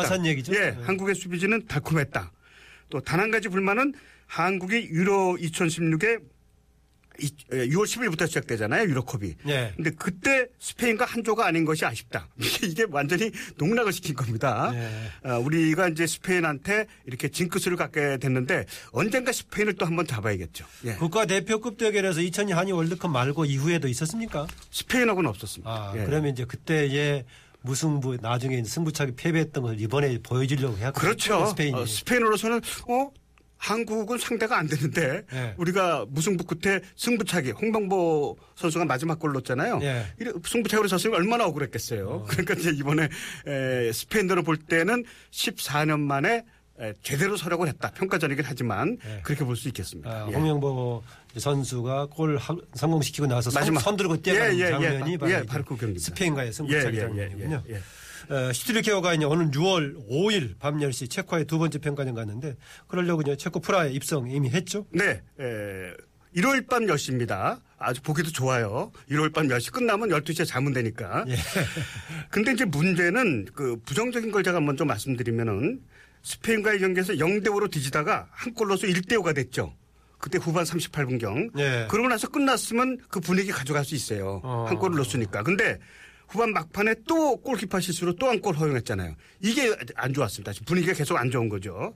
[0.53, 0.77] 예, 네.
[0.83, 2.31] 한국의 수비진은 달콤했다.
[2.89, 3.93] 또 단 한 가지 불만은
[4.27, 6.21] 한국이 유로 2016에
[7.49, 8.89] 6월 10일부터 시작되잖아요.
[8.89, 9.35] 유로컵이.
[9.47, 9.71] 예.
[9.75, 12.27] 근데 그때 스페인과 한 조가 아닌 것이 아쉽다.
[12.61, 14.71] 이게, 완전히 농락을 시킨 겁니다.
[14.73, 15.29] 예.
[15.29, 20.65] 어, 우리가 이제 스페인한테 이렇게 징크스를 갖게 됐는데 언젠가 스페인을 또 한번 잡아야겠죠.
[20.85, 20.95] 예.
[20.95, 24.47] 국가 대표급 대결에서 2002 한일 월드컵 말고 이후에도 있었습니까?
[24.71, 25.69] 스페인하고는 없었습니다.
[25.71, 26.03] 아, 예.
[26.03, 27.23] 그러면 이제 그때의
[27.61, 31.45] 무승부 나중에 승부차기 패배했던 것을 이번에 보여주려고 해야 그렇죠.
[31.47, 31.79] 스페인이.
[31.79, 33.09] 어, 스페인으로서는 어
[33.69, 35.53] 한국은 상대가 안 되는데 예.
[35.57, 39.79] 우리가 무승부 끝에 승부차기 홍명보 선수가 마지막 골 넣었잖아요.
[39.81, 40.05] 예.
[40.45, 42.25] 승부차기로 졌으면 얼마나 억울했겠어요.
[42.27, 43.09] 그러니까 이제 이번에
[43.47, 46.43] 에, 스페인으로 볼 때는 14년 만에
[46.79, 47.89] 에, 제대로 설욕을 했다.
[47.91, 49.21] 평가전이긴 하지만 예.
[49.23, 50.09] 그렇게 볼 수 있겠습니다.
[50.11, 50.33] 아, 예.
[50.35, 51.01] 홍명보
[51.35, 53.79] 선수가 골 하- 성공시키고 나서 손- 마지막.
[53.79, 54.59] 손 들고 뛰어가는.
[54.59, 55.97] 장면이 바로, 예, 이제 바로 그.
[55.97, 57.63] 스페인과의 승부차기 예, 예, 장면이군요.
[58.29, 58.33] 예.
[58.33, 62.55] 어, 슈틸리케호가 이제 오늘 6월 5일 밤 10시 체코의 두 번째 평가전 갔는데
[62.87, 64.85] 그러려고 이제 체코 프라하에 입성 이미 했죠?
[64.91, 65.93] 네, 에,
[66.33, 67.61] 일요일 밤 10시입니다.
[67.77, 68.91] 아주 보기도 좋아요.
[69.07, 71.25] 일요일 밤 10시 끝나면 12시에 자면 되니까.
[71.27, 71.35] 예.
[72.29, 75.81] 근데 이제 문제는 그 부정적인 걸 제가 먼저 말씀드리면은
[76.23, 79.73] 스페인과의 경기에서 0대5로 뒤지다가 한골 넣어서 1대5가 됐죠.
[80.17, 81.51] 그때 후반 38분경.
[81.59, 81.87] 예.
[81.89, 84.41] 그러고 나서 끝났으면 그 분위기 가져갈 수 있어요.
[84.43, 84.65] 어.
[84.67, 85.43] 한 골을 넣었으니까.
[85.43, 85.79] 근데
[86.27, 89.15] 후반 막판에 또 골키퍼 실수로 또 한 골 허용했잖아요.
[89.41, 90.51] 이게 안 좋았습니다.
[90.53, 91.93] 지금 분위기가 계속 안 좋은 거죠.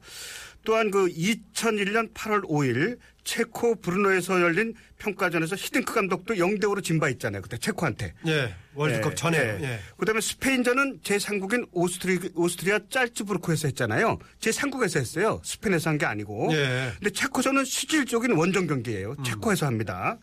[0.66, 7.42] 또한 그 2001년 8월 5일 체코 브르노에서 열린 평가전에서 히딩크 감독도 0대5로 진 바 있잖아요.
[7.42, 8.14] 그때 체코한테.
[8.28, 8.54] 예.
[8.74, 9.38] 월드컵 예, 전에.
[9.38, 9.60] 예.
[9.64, 9.80] 예.
[9.98, 14.18] 그다음에 스페인전은 제3국인 오스트리, 오스트리아 짤츠부르크에서 했잖아요.
[14.40, 15.42] 제3국에서 했어요.
[15.46, 16.50] 스페인에서 한 게 아니고.
[16.54, 16.92] 예.
[16.98, 19.16] 근데 체코전은 실질적인 원정 경기예요.
[19.26, 20.18] 체코에서 합니다.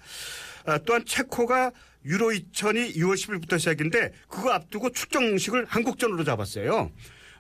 [0.67, 1.71] 아, 또한 체코가
[2.07, 6.91] 유로 2000이 6월 10일부터 시작인데 그거 앞두고 출정식을 한국전으로 잡았어요.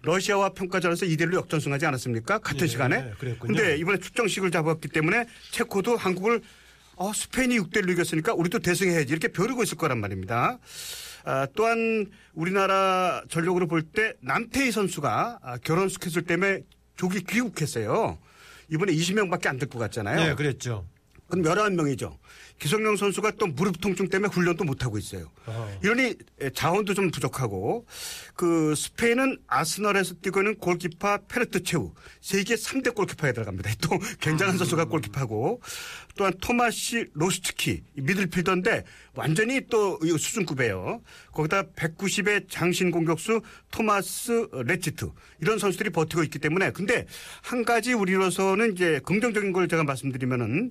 [0.02, 2.38] 러시아와 평가전에서 2대1로 역전승하지 않았습니까?
[2.38, 3.10] 같은 예, 시간에.
[3.18, 3.54] 그랬군요.
[3.54, 6.42] 근데 이번에 출정식을 잡았기 때문에 체코도 한국을
[6.96, 10.58] 어, 스페인이 6대1로 이겼으니까 우리도 대승해야지 이렇게 벼르고 있을 거란 말입니다.
[11.24, 16.60] 아, 또한 우리나라 전력으로 볼 때 남태희 선수가 아, 결혼 스케줄 때문에
[16.96, 18.18] 조기 귀국했어요.
[18.70, 20.30] 이번에 20명밖에 안 데리고 갔잖아요.
[20.30, 20.86] 예, 그랬죠.
[21.28, 22.16] 그럼 11명이죠.
[22.58, 25.30] 기성용 선수가 또 무릎 통증 때문에 훈련도 못하고 있어요.
[25.46, 25.78] 어.
[25.82, 26.14] 이러니
[26.54, 27.86] 자원도 좀 부족하고
[28.34, 33.70] 그 스페인은 아스널에서 뛰고 있는 골키퍼 페트르 체흐 세계 3대 골키퍼에 들어갑니다.
[33.82, 35.60] 또 굉장한 선수가 골키퍼고
[36.16, 38.84] 또한 토마시 로시츠키 이 미들필더인데
[39.14, 41.02] 완전히 또 수준급이에요.
[41.32, 45.10] 거기다 190의 장신 공격수 토마시 네치트
[45.42, 47.06] 이런 선수들이 버티고 있기 때문에 근데
[47.42, 50.70] 한 가지 우리로서는 이제 긍정적인 걸 제가 말씀드리면은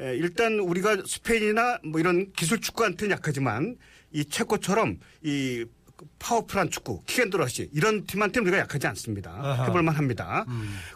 [0.00, 3.76] 일단 우리가 스페인이나 뭐 이런 기술 축구한테는 약하지만
[4.12, 5.64] 이 체코처럼 이
[6.18, 9.30] 파워풀한 축구, kick and rush 이런 팀한테는 우리가 약하지 않습니다.
[9.30, 9.64] 아하.
[9.66, 10.44] 해볼만 합니다.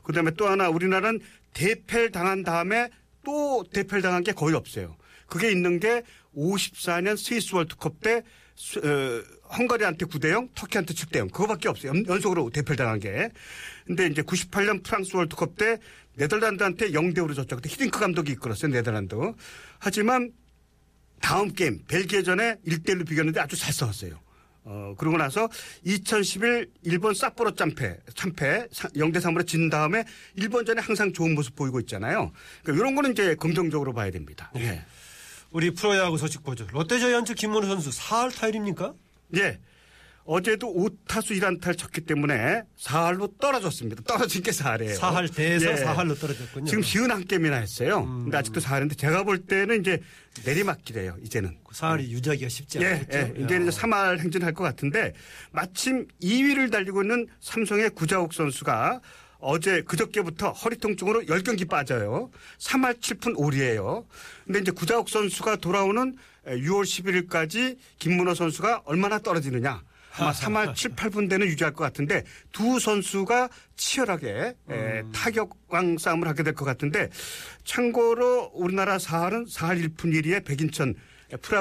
[0.02, 1.20] 그다음에 또 하나 우리나라는
[1.54, 2.90] 대패를 당한 다음에
[3.24, 4.96] 또 대패를 당한 게 거의 없어요.
[5.26, 6.02] 그게 있는 게
[6.36, 8.22] 54년 스위스 월드컵 때
[8.56, 9.22] 수- 어,
[9.56, 11.28] 헝가리한테 9대 0, 터키한테 7대 0.
[11.28, 11.92] 그거밖에 없어요.
[11.92, 13.30] 연- 연속으로 대패를 당한 게.
[13.86, 15.78] 근데 이제 98년 프랑스 월드컵 때
[16.16, 17.56] 네덜란드한테 0대 5로 졌죠.
[17.56, 18.70] 그때 히딩크 감독이 이끌었어요.
[18.72, 19.14] 네덜란드.
[19.78, 20.32] 하지만
[21.20, 24.20] 다음 게임 벨기에전에 1대1로 비겼는데 아주 잘 싸웠어요.
[24.64, 25.48] 어, 그러고 나서
[25.84, 30.04] 2011 일본 삿포로 짬패, 참패 0대 3으로 진 다음에
[30.36, 32.32] 일본전에 항상 좋은 모습 보이고 있잖아요.
[32.62, 34.52] 그러니까 이런 거는 이제 긍정적으로 봐야 됩니다.
[34.56, 34.84] 예.
[35.50, 36.66] 우리 프로야구 소식 보죠.
[36.70, 38.92] 롯데자이언츠 김문우 선수 4할 타율입니까?
[39.36, 39.58] 예.
[40.30, 44.02] 어제도 5타수 1안타를 쳤기 때문에 4할로 떨어졌습니다.
[44.02, 44.94] 떨어진 게 4할이에요.
[44.98, 46.66] 4할 대에서 4할로 떨어졌군요.
[46.66, 48.00] 지금 쉬운 한 게임이나 했어요.
[48.00, 48.24] 음.
[48.24, 49.98] 근데 아직도 4할인데 제가 볼 때는 이제
[50.44, 51.16] 내리막길이에요.
[51.24, 51.56] 이제는.
[51.72, 53.18] 4할이 유지하기가 쉽지 예, 않겠죠.
[53.18, 53.42] 예.
[53.42, 55.14] 이제는 이제 3할 행진할 것 같은데
[55.50, 59.00] 마침 2위를 달리고 있는 삼성의 구자욱 선수가
[59.38, 62.30] 어제 그저께부터 허리 통증으로 10경기 빠져요.
[62.58, 64.04] 3할 7푼 5리예요.
[64.44, 66.16] 근데 이제 구자욱 선수가 돌아오는
[66.50, 66.82] 6월
[67.28, 69.82] 11일까지 김문호 선수가 얼마나 떨어지느냐.
[70.20, 76.42] 아마 3할 7, 8분 대는 유지할 것 같은데 두 선수가 치열하게 에, 타격왕 싸움을 하게
[76.42, 77.08] 될 것 같은데
[77.64, 80.94] 참고로 우리나라 4할은 4할 1푼 2리의 백인천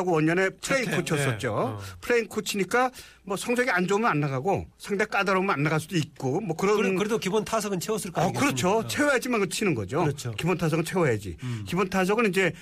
[0.05, 1.47] 원년의 플레잉 첫해, 코치였었죠.
[1.47, 1.49] 네.
[1.49, 1.79] 어.
[2.01, 2.91] 플레잉 코치니까
[3.23, 6.95] 뭐 성적이 안 좋으면 안 나가고 상대 까다로우면 안 나갈 수도 있고 뭐 그런 그래-
[6.95, 8.61] 그래도 기본 타석은 채웠을 거 어, 아니겠습니까?
[8.61, 8.87] 그렇죠.
[8.87, 10.01] 채워야지만 그 치는 거죠.
[10.03, 10.29] 그렇죠.
[10.29, 10.35] 음.
[10.37, 11.37] 기본 타석은 채워야지.
[11.65, 12.53] 기본 타석은 이제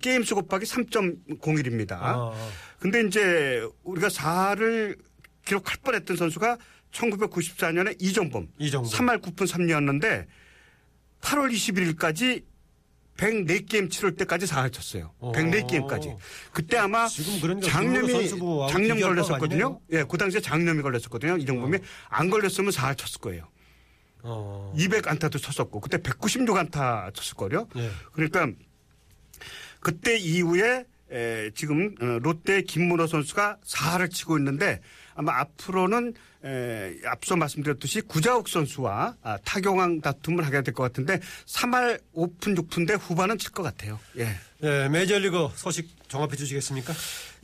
[0.00, 1.98] 게임 수 곱하기 3.01입니다.
[2.00, 2.34] 어.
[2.78, 4.96] 근데 이제 우리가 4를
[5.44, 6.56] 기록할 뻔했던 선수가
[6.92, 8.90] 1994년에 이정범, 이정범.
[8.90, 10.26] 3할 9푼 3리였는데
[11.20, 12.42] 8월 21일까지
[13.16, 15.12] 104게임 치를 때까지 4할 쳤어요.
[15.20, 15.32] 오.
[15.32, 16.16] 104게임까지.
[16.52, 18.28] 그때 아마 장염이
[18.68, 19.80] 장염 걸렸었거든요.
[19.92, 21.36] 예, 그 당시에 장염이 걸렸었거든요.
[21.38, 23.48] 이정범이 안 걸렸으면 4할 쳤을 거예요.
[24.22, 24.72] 어.
[24.76, 27.68] 200 안타도 쳤었고 그때 196 안타 쳤을 거요.
[27.76, 27.90] 예.
[28.12, 28.48] 그러니까
[29.80, 34.80] 그때 이후에 에, 지금 어, 롯데 김문호 선수가 4할을 치고 있는데
[35.14, 42.00] 아마 앞으로는 에, 앞서 말씀드렸듯이 구자욱 선수와 아, 타격왕 다툼을 하게 될 것 같은데 3할
[42.14, 43.98] 5푼 6푼대 후반은 칠 것 같아요.
[44.18, 44.28] 예.
[44.62, 46.92] 예, 메이저리그 소식 종합해 주시겠습니까?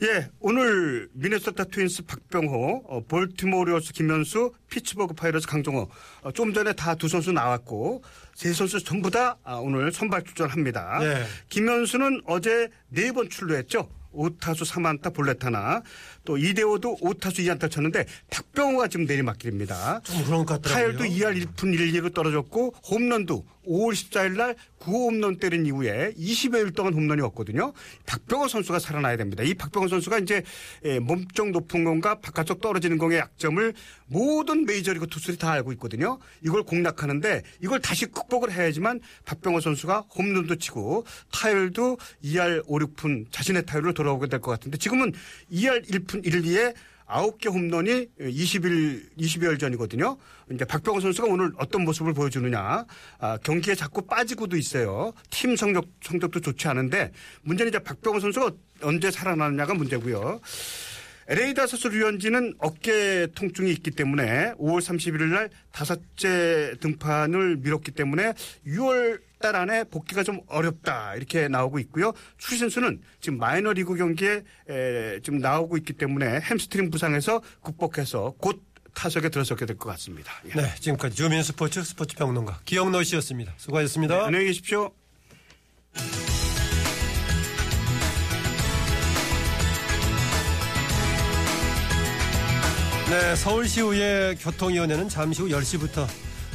[0.02, 5.90] 예, 오늘 미네소타 트윈스 박병호, 어, 볼티모어 오리올스 김현수, 피츠버그 파이리츠 강정호,
[6.22, 8.02] 어, 좀 전에 다 두 선수 나왔고
[8.34, 10.98] 세 선수 전부 다 아, 오늘 선발 출전합니다.
[11.02, 11.26] 예.
[11.50, 13.88] 김현수는 어제 네 번 출루했죠.
[14.14, 15.82] 5타수 3안타 볼넷 하나,
[16.24, 20.00] 또 이대호도 5타수 2안타 쳤는데 박병호가 지금 내리막길입니다.
[20.04, 20.98] 좀 그런 것 같더라고요.
[20.98, 27.20] 타율도 2할 1푼 1리로 떨어졌고 홈런도 5월 14일 날 9홈런 때린 이후에 20여일 동안 홈런이
[27.22, 27.72] 없거든요.
[28.06, 29.42] 박병호 선수가 살아나야 됩니다.
[29.42, 30.42] 이 박병호 선수가 이제
[30.84, 33.74] 예, 몸쪽 높은 공과 바깥쪽 떨어지는 공의 약점을
[34.06, 36.18] 모든 메이저리그 투수들이 다 알고 있거든요.
[36.44, 43.66] 이걸 공략하는데 이걸 다시 극복을 해야지만 박병호 선수가 홈런도 치고 타율도 2할 5, 6푼 자신의
[43.66, 45.12] 타율로 돌아오게 될 것 같은데 지금은
[45.52, 46.74] 2할 1푼 1리에
[47.12, 50.16] 아홉 개 홈런이 20일, 20여일 전이거든요.
[50.52, 52.84] 이제 박병호 선수가 오늘 어떤 모습을 보여주느냐.
[53.18, 55.12] 아, 경기에 자꾸 빠지고도 있어요.
[55.28, 57.10] 팀 성적, 성적도 좋지 않은데
[57.42, 58.50] 문제는 이제 박병호 선수가
[58.82, 60.40] 언제 살아나느냐가 문제고요.
[61.26, 68.34] LA 다저스 류현진은 어깨 통증이 있기 때문에 5월 31일 날 다섯째 등판을 미뤘기 때문에
[68.66, 72.12] 6월 달 안에 복귀가 좀 어렵다 이렇게 나오고 있고요.
[72.38, 78.62] 추신수 선수는 지금 마이너리그 경기에 에, 지금 나오고 있기 때문에 햄스트링 부상에서 극복해서 곧
[78.94, 80.30] 타석에 들어서게 될 것 같습니다.
[80.46, 80.52] 예.
[80.60, 83.54] 네, 지금까지 주민 스포츠 스포츠 평론가 기영노 씨였습니다.
[83.56, 84.14] 수고하셨습니다.
[84.18, 84.90] 네, 안녕히 계십시오.
[93.08, 96.06] 네, 서울시의회 교통위원회는 잠시 후 10시부터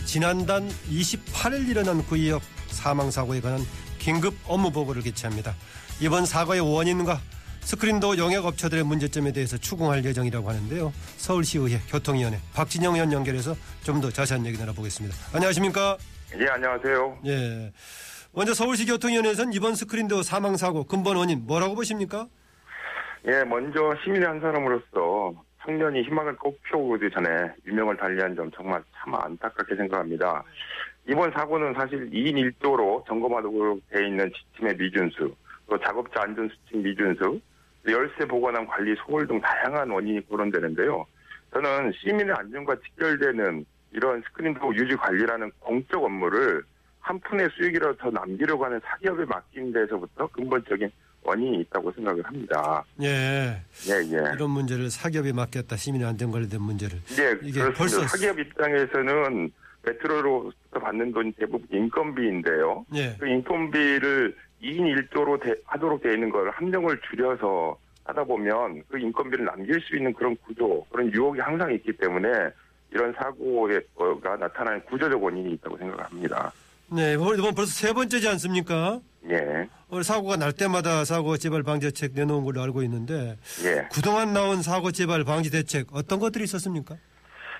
[0.05, 2.41] 지난달 28일 일어난 구의역
[2.75, 3.61] 사망사고에 관한
[3.97, 5.55] 긴급 업무 보고를 개최합니다.
[6.01, 7.19] 이번 사고의 원인과
[7.61, 10.93] 스크린도 영역업체들의 문제점에 대해서 추궁할 예정이라고 하는데요.
[11.17, 15.15] 서울시의회 교통위원회 박진영 의원 연결해서 좀 더 자세한 얘기 나눠보겠습니다.
[15.33, 15.97] 안녕하십니까?
[16.37, 17.19] 예, 안녕하세요.
[17.25, 17.71] 예.
[18.33, 22.27] 먼저 서울시 교통위원회에서는 이번 스크린도 사망사고 근본 원인 뭐라고 보십니까?
[23.27, 25.33] 예, 먼저 시민의 한 사람으로서
[25.65, 27.27] 청년이 희망을 꽃피우기 전에
[27.65, 30.43] 유명을 달리한 점 정말 참 안타깝게 생각합니다.
[31.07, 35.35] 이번 사고는 사실 2인 1조로 점검하도록 돼 있는 지침의 미준수,
[35.69, 37.39] 또 작업자 안전수칙 미준수,
[37.85, 41.05] 또 열쇠 보관함 관리 소홀 등 다양한 원인이 거론되는데요.
[41.53, 46.63] 저는 시민의 안전과 직결되는 이런 스크린도 유지 관리라는 공적 업무를
[46.99, 50.89] 한 푼의 수익이라도 더 남기려고 하는 사기업에 맡긴 데서부터 근본적인
[51.21, 52.83] 원인이 있다고 생각을 합니다.
[53.01, 53.61] 예.
[53.87, 54.33] 예, 예.
[54.35, 55.75] 이런 문제를 사기업에 맡겼다.
[55.75, 56.97] 시민의 안전 관련된 문제를.
[57.19, 57.77] 예, 이게 그렇습니다.
[57.77, 59.51] 벌써 사기업 입장에서는
[59.85, 62.85] 메트로로부터 받는 돈이 대부분 인건비인데요.
[62.95, 63.15] 예.
[63.19, 69.79] 그 인건비를 2인 1조로 하도록 되어 있는 걸 함정을 줄여서 하다 보면 그 인건비를 남길
[69.81, 72.27] 수 있는 그런 구조, 그런 유혹이 항상 있기 때문에
[72.91, 76.51] 이런 사고가 나타나는 구조적 원인이 있다고 생각합니다.
[76.87, 78.99] 네, 이번 이번 벌써 세 번째지 않습니까?
[79.29, 83.87] 예, 오늘 사고가 날 때마다 사고 재발 방지 대책 내놓은 걸로 알고 있는데 예.
[83.91, 86.95] 그동안 나온 사고 재발 방지 대책 어떤 것들이 있었습니까?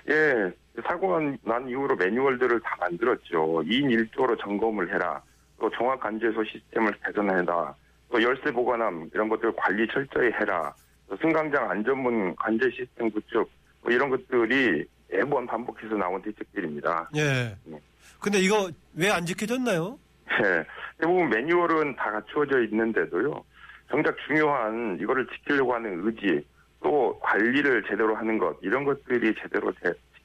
[0.08, 0.52] 예,
[0.86, 3.62] 사고가 난 이후로 매뉴얼들을 다 만들었죠.
[3.64, 5.20] 2인 1조로 점검을 해라.
[5.58, 7.74] 또 종합 간제소 시스템을 개선해라.
[8.10, 10.74] 또 열쇠 보관함 이런 것들 관리 철저히 해라.
[11.08, 13.50] 또 승강장 안전문 관제 시스템 구축
[13.82, 17.10] 뭐 이런 것들이 매번 반복해서 나온 대책들입니다.
[17.16, 17.56] 예.
[17.64, 17.80] 네.
[18.20, 19.98] 근데 이거 왜 안 지켜졌나요?
[20.42, 20.64] 예,
[20.98, 23.44] 대부분 매뉴얼은 다 갖추어져 있는데도요.
[23.90, 26.44] 정작 중요한 이거를 지키려고 하는 의지
[26.82, 29.72] 또 관리를 제대로 하는 것 이런 것들이 제대로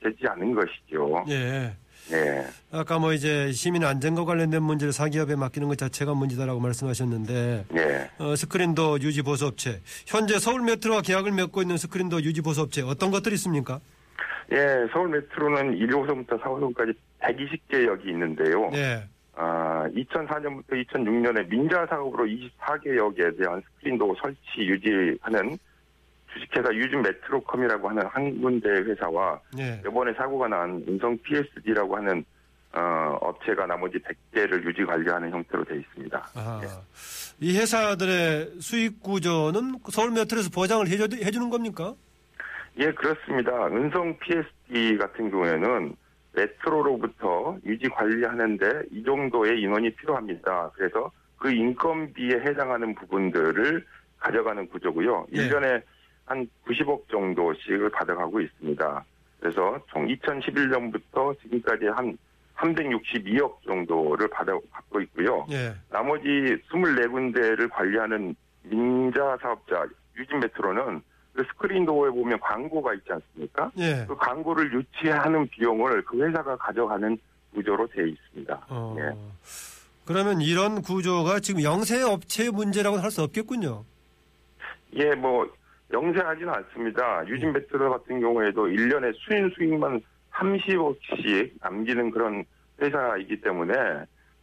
[0.01, 1.25] 되- 지켜지지 않은 것이죠.
[1.29, 1.75] 예.
[2.11, 2.45] 예.
[2.71, 8.09] 아까 뭐 이제 시민 안전과 관련된 문제를 사기업에 맡기는 것 자체가 문제다라고 말씀하셨는데 예.
[8.17, 12.81] 어, 스크린도 유지 보수 업체 현재 서울 메트로와 계약을 맺고 있는 스크린도 유지 보수 업체
[12.81, 13.79] 어떤 것들이 있습니까?
[14.51, 18.69] 예, 서울 메트로는 1호선부터 4호선까지 120개 역이 있는데요.
[18.71, 19.07] 네.
[19.35, 25.57] 아, 2004년부터 2006년에 민자 사업으로 24개 역에 대한 스크린도 설치 유지하는
[26.33, 29.81] 주식회사 유진 메트로컴이라고 하는 한 군데 회사와 네.
[29.85, 32.23] 이번에 사고가 난 음성 PSD라고 하는
[32.73, 36.29] 어, 업체가 나머지 100개를 유지 관리하는 형태로 되어 있습니다.
[36.35, 36.61] 아,
[37.41, 41.93] 이 회사들의 수익 구조는 서울 메트로에서 보장을 해줘, 해주는 겁니까?
[42.77, 43.67] 예, 그렇습니다.
[43.67, 45.95] 은성 PSD 같은 경우에는
[46.33, 50.71] 메트로로부터 유지 관리하는데 이 정도의 인원이 필요합니다.
[50.75, 53.85] 그래서 그 인건비에 해당하는 부분들을
[54.17, 55.27] 가져가는 구조고요.
[55.33, 55.49] 예.
[55.49, 55.81] 1년에
[56.31, 59.05] 한 90억 정도씩을 받아가고 있습니다.
[59.41, 62.17] 그래서 총 2011년부터 지금까지 한
[62.55, 65.45] 362억 정도를 받아 갖고 있고요.
[65.51, 65.73] 예.
[65.89, 66.23] 나머지
[66.71, 71.01] 24군데를 관리하는 민자 사업자 유진 메트로는
[71.33, 73.71] 그 스크린 도어에 보면 광고가 있지 않습니까?
[73.77, 74.05] 예.
[74.07, 77.17] 그 광고를 유치하는 비용을 그 회사가 가져가는
[77.53, 78.65] 구조로 되어 있습니다.
[78.69, 79.11] 어, 예.
[80.05, 83.83] 그러면 이런 구조가 지금 영세 업체의 문제라고는 할수 없겠군요.
[84.93, 85.49] 예, 뭐
[85.93, 87.27] 영세하지는 않습니다.
[87.27, 90.01] 유진 메트로 같은 경우에도 1년에 수인 수익만
[90.33, 92.43] 30억씩 남기는 그런
[92.81, 93.73] 회사이기 때문에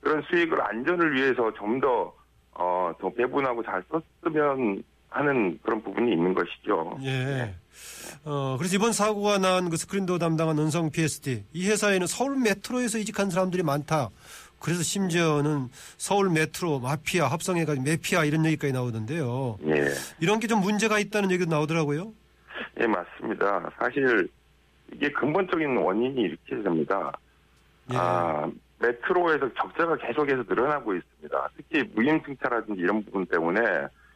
[0.01, 2.13] 그런 수익을 안전을 위해서 좀 더
[2.61, 6.99] 어, 더 배분하고 잘 썼으면 하는 그런 부분이 있는 것이죠.
[7.05, 7.55] 예.
[8.25, 13.31] 어, 그래서 이번 사고가 난 그 스크린도 담당한 은성 PSD 이 회사에는 서울 메트로에서 이직한
[13.31, 14.11] 사람들이 많다.
[14.61, 19.59] 그래서 심지어는 서울 메트로 마피아 합성해가지고 메피아 이런 얘기까지 나오던데요.
[19.67, 19.87] 예.
[20.21, 22.13] 이런 게 좀 문제가 있다는 얘기도 나오더라고요.
[22.81, 23.71] 예, 맞습니다.
[23.79, 24.29] 사실
[24.93, 27.13] 이게 근본적인 원인이 이렇게 됩니다.
[27.93, 27.97] 예.
[27.97, 31.49] 아, 메트로에서 적자가 계속해서 늘어나고 있습니다.
[31.57, 33.61] 특히 무임승차라든지 이런 부분 때문에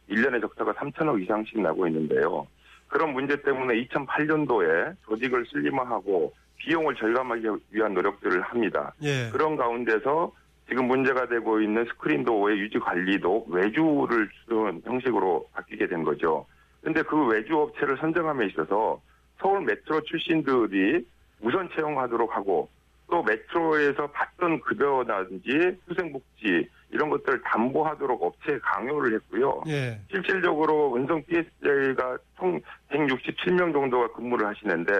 [0.09, 2.47] 1년에 적자가 3천억 이상씩 나고 있는데요.
[2.87, 8.93] 그런 문제 때문에 2008년도에 조직을 슬림화하고 비용을 절감하기 위한 노력들을 합니다.
[9.03, 9.29] 예.
[9.31, 10.31] 그런 가운데서
[10.67, 16.45] 지금 문제가 되고 있는 스크린 도어의 유지 관리도 외주를 주는 형식으로 바뀌게 된 거죠.
[16.81, 19.01] 근데 그 외주 업체를 선정함에 있어서
[19.39, 21.05] 서울 메트로 출신들이
[21.41, 22.69] 우선 채용하도록 하고
[23.09, 29.63] 또 메트로에서 받던 급여라든지 후생복지 이런 것들을 담보하도록 업체에 강요를 했고요.
[29.67, 29.99] 예.
[30.09, 34.93] 실질적으로 은성 PSJ가 총 167명 정도가 근무를 하시는데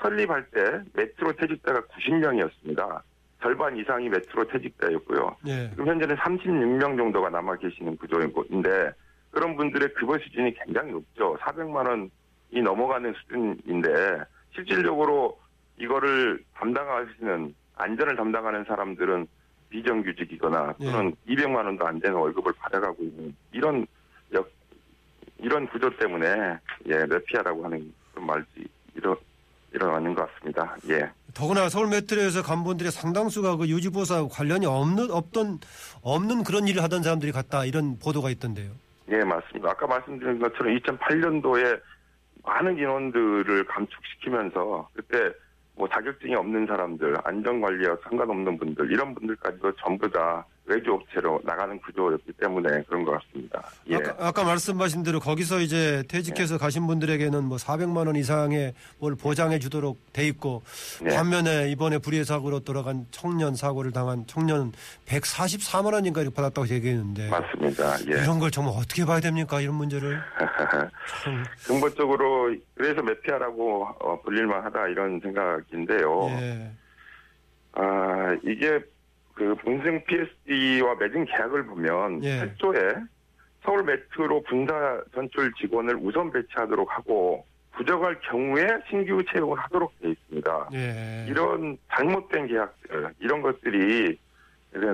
[0.00, 3.02] 설립할 때 메트로 퇴직자가 90명이었습니다.
[3.40, 5.36] 절반 이상이 메트로 퇴직자였고요.
[5.46, 5.70] 예.
[5.70, 8.90] 지금 현재는 36명 정도가 남아 계시는 구조인데
[9.30, 11.36] 그런 분들의 급여 수준이 굉장히 높죠.
[11.40, 15.38] 400만 원이 넘어가는 수준인데 실질적으로
[15.78, 19.26] 이거를 담당하시는 안전을 담당하는 사람들은
[19.70, 23.86] 비정규직이거나 또는 200만 원도 안 되는 월급을 받아가고 있는 이런
[24.32, 24.50] 역
[25.38, 28.42] 이런 구조 때문에 예 메피아라고 하는 그런 말이
[28.94, 29.16] 일어
[29.72, 30.76] 일어나는 것 같습니다.
[30.88, 31.10] 예.
[31.34, 35.60] 더구나 서울 메트로에서 간부들의 상당수가 그 유지보수하고 관련이 없는 없던
[36.02, 38.72] 없는 그런 일을 하던 사람들이 갔다 이런 보도가 있던데요.
[39.10, 39.70] 예, 맞습니다.
[39.70, 41.80] 아까 말씀드린 것처럼 2008년도에
[42.44, 45.32] 많은 인원들을 감축시키면서 그때
[45.74, 52.32] 뭐 자격증이 없는 사람들, 안전관리와 상관없는 분들 이런 분들까지도 전부 다 외주 업체로 나가는 구조였기
[52.32, 53.62] 때문에 그런 것 같습니다.
[53.88, 59.16] 예, 아까, 아까 말씀하신 대로 거기서 이제 퇴직해서 가신 분들에게는 뭐 400만 원 이상의 뭘
[59.16, 60.62] 보장해 주도록 돼 있고
[61.02, 61.16] 네.
[61.16, 64.72] 반면에 이번에 불의의 사고로 돌아간 청년 사고를 당한 청년은
[65.06, 67.94] 144만 원인가 이렇게 받았다고 얘기했는데 맞습니다.
[68.08, 68.22] 예.
[68.22, 70.20] 이런 걸 정말 어떻게 봐야 됩니까 이런 문제를
[71.24, 76.28] 참, 근본적으로 그래서 메피아라고 어, 불릴만하다 이런 생각인데요.
[76.40, 76.70] 예.
[77.72, 78.80] 아 이게
[79.38, 82.52] 그 본생 PSD와 맺은 계약을 보면 예.
[82.56, 83.06] 8조에
[83.62, 90.70] 서울 메트로 분사 전출 직원을 우선 배치하도록 하고 부족할 경우에 신규 채용을 하도록 되어 있습니다.
[90.74, 91.26] 예.
[91.28, 94.18] 이런 잘못된 계약들 이런 것들이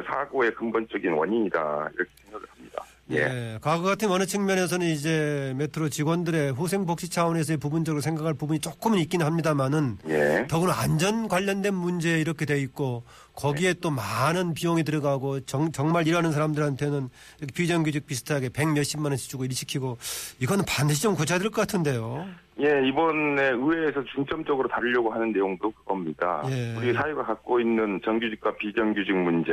[0.07, 2.85] 사고의 근본적인 원인이다 이렇게 생각을 합니다.
[3.11, 3.17] 예.
[3.17, 3.59] 예.
[3.61, 9.23] 과거 같은 어느 측면에서는 이제 메트로 직원들의 후생 복지 차원에서의 부분적으로 생각할 부분이 조금은 있긴
[9.23, 10.47] 합니다만은 예.
[10.49, 16.33] 더구나 안전 관련된 문제 이렇게 돼 있고 거기에 또 많은 비용이 들어가고 정, 말 일하는
[16.33, 17.11] 사람들한테는
[17.55, 19.99] 비정규직 비슷하게 백 몇십만 원씩 주고 일 시키고
[20.40, 22.27] 이거는 반드시 좀 고쳐야 될 것 같은데요.
[22.61, 26.42] 예, 이번에 의회에서 중점적으로 다루려고 하는 내용도 그겁니다.
[26.48, 26.75] 예.
[26.77, 29.52] 우리 사회가 갖고 있는 정규직과 비정규직 문제,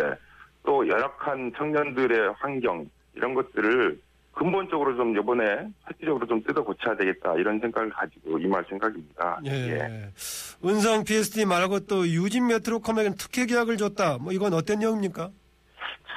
[0.64, 4.00] 또 열악한 청년들의 환경, 이런 것들을
[4.34, 9.40] 근본적으로 좀 이번에 획기적으로 좀 뜯어 고쳐야 되겠다 이런 생각을 가지고 임할 생각입니다.
[9.46, 10.10] 예.
[10.64, 14.20] 은성 PSD 말고 또 유진 메트로컴에게는 특혜 계약을 줬다.
[14.20, 15.30] 뭐 이건 어떤 내용입니까?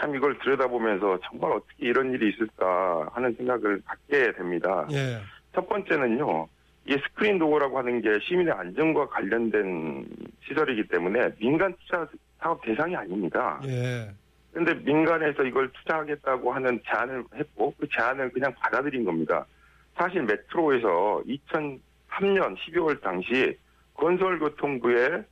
[0.00, 4.86] 참 이걸 들여다보면서 정말 어떻게 이런 일이 있을까 하는 생각을 갖게 됩니다.
[4.92, 5.18] 예.
[5.54, 6.48] 첫 번째는요.
[6.86, 10.06] 이 스크린 도어라고 하는 게 시민의 안전과 관련된
[10.46, 12.06] 시설이기 때문에 민간 투자
[12.38, 13.60] 사업 대상이 아닙니다.
[13.64, 14.10] 예.
[14.54, 19.44] 그런데 민간에서 이걸 투자하겠다고 하는 제안을 했고 그 제안을 그냥 받아들인 겁니다.
[19.96, 23.58] 사실 메트로에서 2003년 12월 당시
[23.94, 25.24] 건설교통부에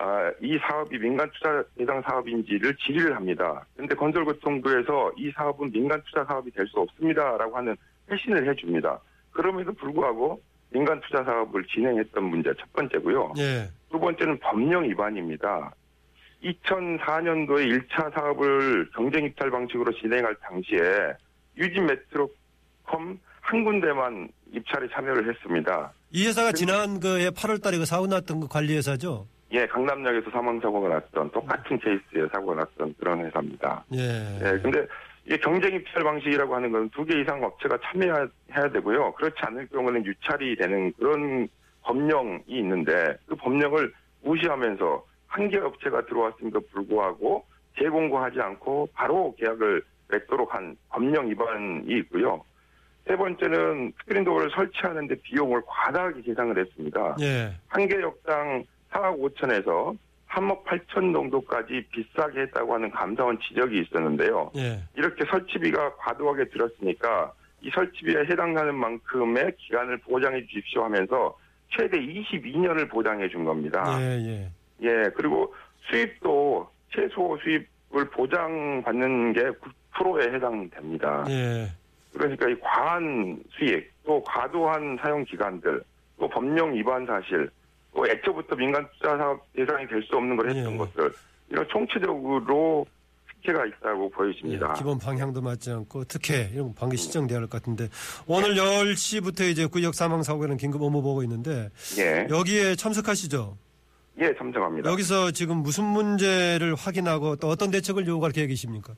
[0.00, 3.66] 아, 이 사업이 민간 투자 대상 사업인지를 질의를 합니다.
[3.74, 7.76] 그런데 건설교통부에서 이 사업은 민간 투자 사업이 될 수 없습니다라고 하는
[8.10, 9.00] 회신을 해줍니다.
[9.32, 10.40] 그럼에도 불구하고
[10.70, 13.32] 민간 투자 사업을 진행했던 문제 첫 번째고요.
[13.38, 13.68] 예.
[13.90, 15.72] 두 번째는 법령 위반입니다.
[16.42, 20.78] 2004년도에 1차 사업을 경쟁 입찰 방식으로 진행할 당시에
[21.56, 25.92] 유진 메트로컴 한 군데만 입찰에 참여를 했습니다.
[26.10, 29.26] 이 회사가 지난 그해 8월 달에 그 사고 났던 그 관리 회사죠?
[29.52, 33.84] 예, 강남역에서 사망 사고가 났던 똑같은 케이스에 사고가 났던 그런 회사입니다.
[33.94, 34.38] 예.
[34.44, 34.86] 예, 근데
[35.24, 39.12] 이게 경쟁 입찰 방식이라고 하는 건 두 개 이상 업체가 참여해야 되고요.
[39.14, 41.48] 그렇지 않을 경우는 유찰이 되는 그런
[41.82, 45.04] 법령이 있는데 그 법령을 무시하면서
[45.38, 47.44] 한개 업체가 들어왔음에도 불구하고
[47.78, 52.44] 재공고하지 않고 바로 계약을 맺도록 한 법령 위반이 있고요.
[53.06, 57.16] 세 번째는 스크린 도어를 설치하는데 비용을 과다하게 계상을 했습니다.
[57.20, 57.52] 예.
[57.68, 59.96] 한 개 역당 4억 5천에서
[60.30, 64.50] 3억 8천 정도까지 비싸게 했다고 하는 감사원 지적이 있었는데요.
[64.56, 64.82] 예.
[64.96, 67.32] 이렇게 설치비가 과도하게 들었으니까
[67.62, 71.36] 이 설치비에 해당하는 만큼의 기간을 보장해 주십시오 하면서
[71.70, 73.84] 최대 22년을 보장해 준 겁니다.
[74.00, 74.50] 예, 예.
[74.82, 75.52] 예, 그리고
[75.90, 79.40] 수입도 최소 수입을 보장받는 게
[79.94, 81.24] 9%에 해당됩니다.
[81.28, 81.72] 예.
[82.12, 85.82] 그러니까 이 과한 수익, 또 과도한 사용 기간들,
[86.18, 87.48] 또 법령 위반 사실,
[87.94, 90.76] 또 애초부터 민간 투자 사업 대상이 될 수 없는 걸 했던 예.
[90.76, 91.12] 것들,
[91.50, 92.86] 이런 총체적으로
[93.42, 94.72] 특혜가 있다고 예, 보여집니다.
[94.74, 97.88] 기본 방향도 맞지 않고 특혜 이런 거 방금 시정돼야 할 것 같은데
[98.26, 103.56] 오늘 10시부터 이제 구역 사망 사고에는 긴급 업무 보고 있는데 예, 여기에 참석하시죠?
[104.20, 104.90] 예, 참석합니다.
[104.90, 108.94] 여기서 지금 무슨 문제를 확인하고 또 어떤 대책을 요구할 계획이십니까?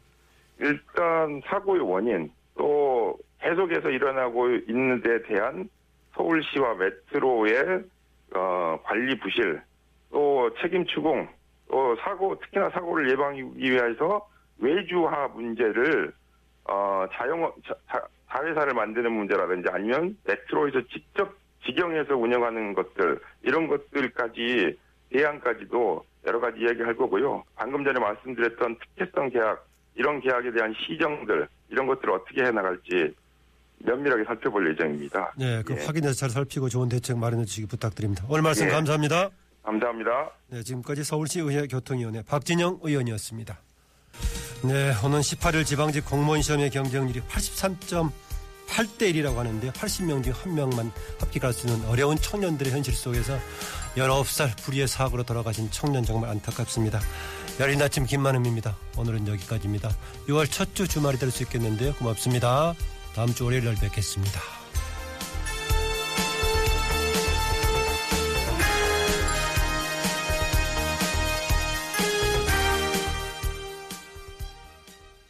[0.58, 5.68] 일단 사고의 원인, 또 계속해서 일어나고 있는 데 대한
[6.14, 7.82] 서울시와 메트로의
[8.34, 9.60] 어, 관리 부실,
[10.10, 11.28] 또 책임 추궁,
[11.70, 14.26] 또 사고 특히나 사고를 예방하기 위해서
[14.58, 16.12] 외주화 문제를
[16.64, 24.78] 어, 자영 자, 자- 자회사를 만드는 문제라든지 아니면 메트로에서 직접 직영해서 운영하는 것들 이런 것들까지
[25.12, 27.44] 대안까지도 여러 가지 이야기할 거고요.
[27.56, 33.14] 방금 전에 말씀드렸던 특혜성 계약 이런 계약에 대한 시정들 이런 것들을 어떻게 해 나갈지
[33.78, 35.32] 면밀하게 살펴볼 예정입니다.
[35.38, 35.84] 네, 그 예.
[35.84, 38.24] 확인해서 잘 살피고 좋은 대책 마련해 주시기 부탁드립니다.
[38.28, 38.70] 오늘 말씀 예.
[38.70, 39.30] 감사합니다.
[39.62, 40.30] 감사합니다.
[40.48, 43.58] 네, 지금까지 서울시 의회 교통위원회 박진영 의원이었습니다.
[44.64, 47.20] 네, 오는 18일 지방직 공무원 시험의 경쟁률이
[48.70, 53.38] 83.8대 1이라고 하는데 80명 중 한 명만 합격할 수 있는 어려운 청년들의 현실 속에서
[53.96, 57.00] 19살 불의의 사고로 돌아가신 청년 정말 안타깝습니다.
[57.58, 58.76] 열린 아침 김만음입니다.
[58.96, 59.90] 오늘은 여기까지입니다.
[60.28, 61.94] 6월 첫 주 주말이 될 수 있겠는데요.
[61.94, 62.74] 고맙습니다.
[63.14, 64.59] 다음 주 월요일 날 뵙겠습니다.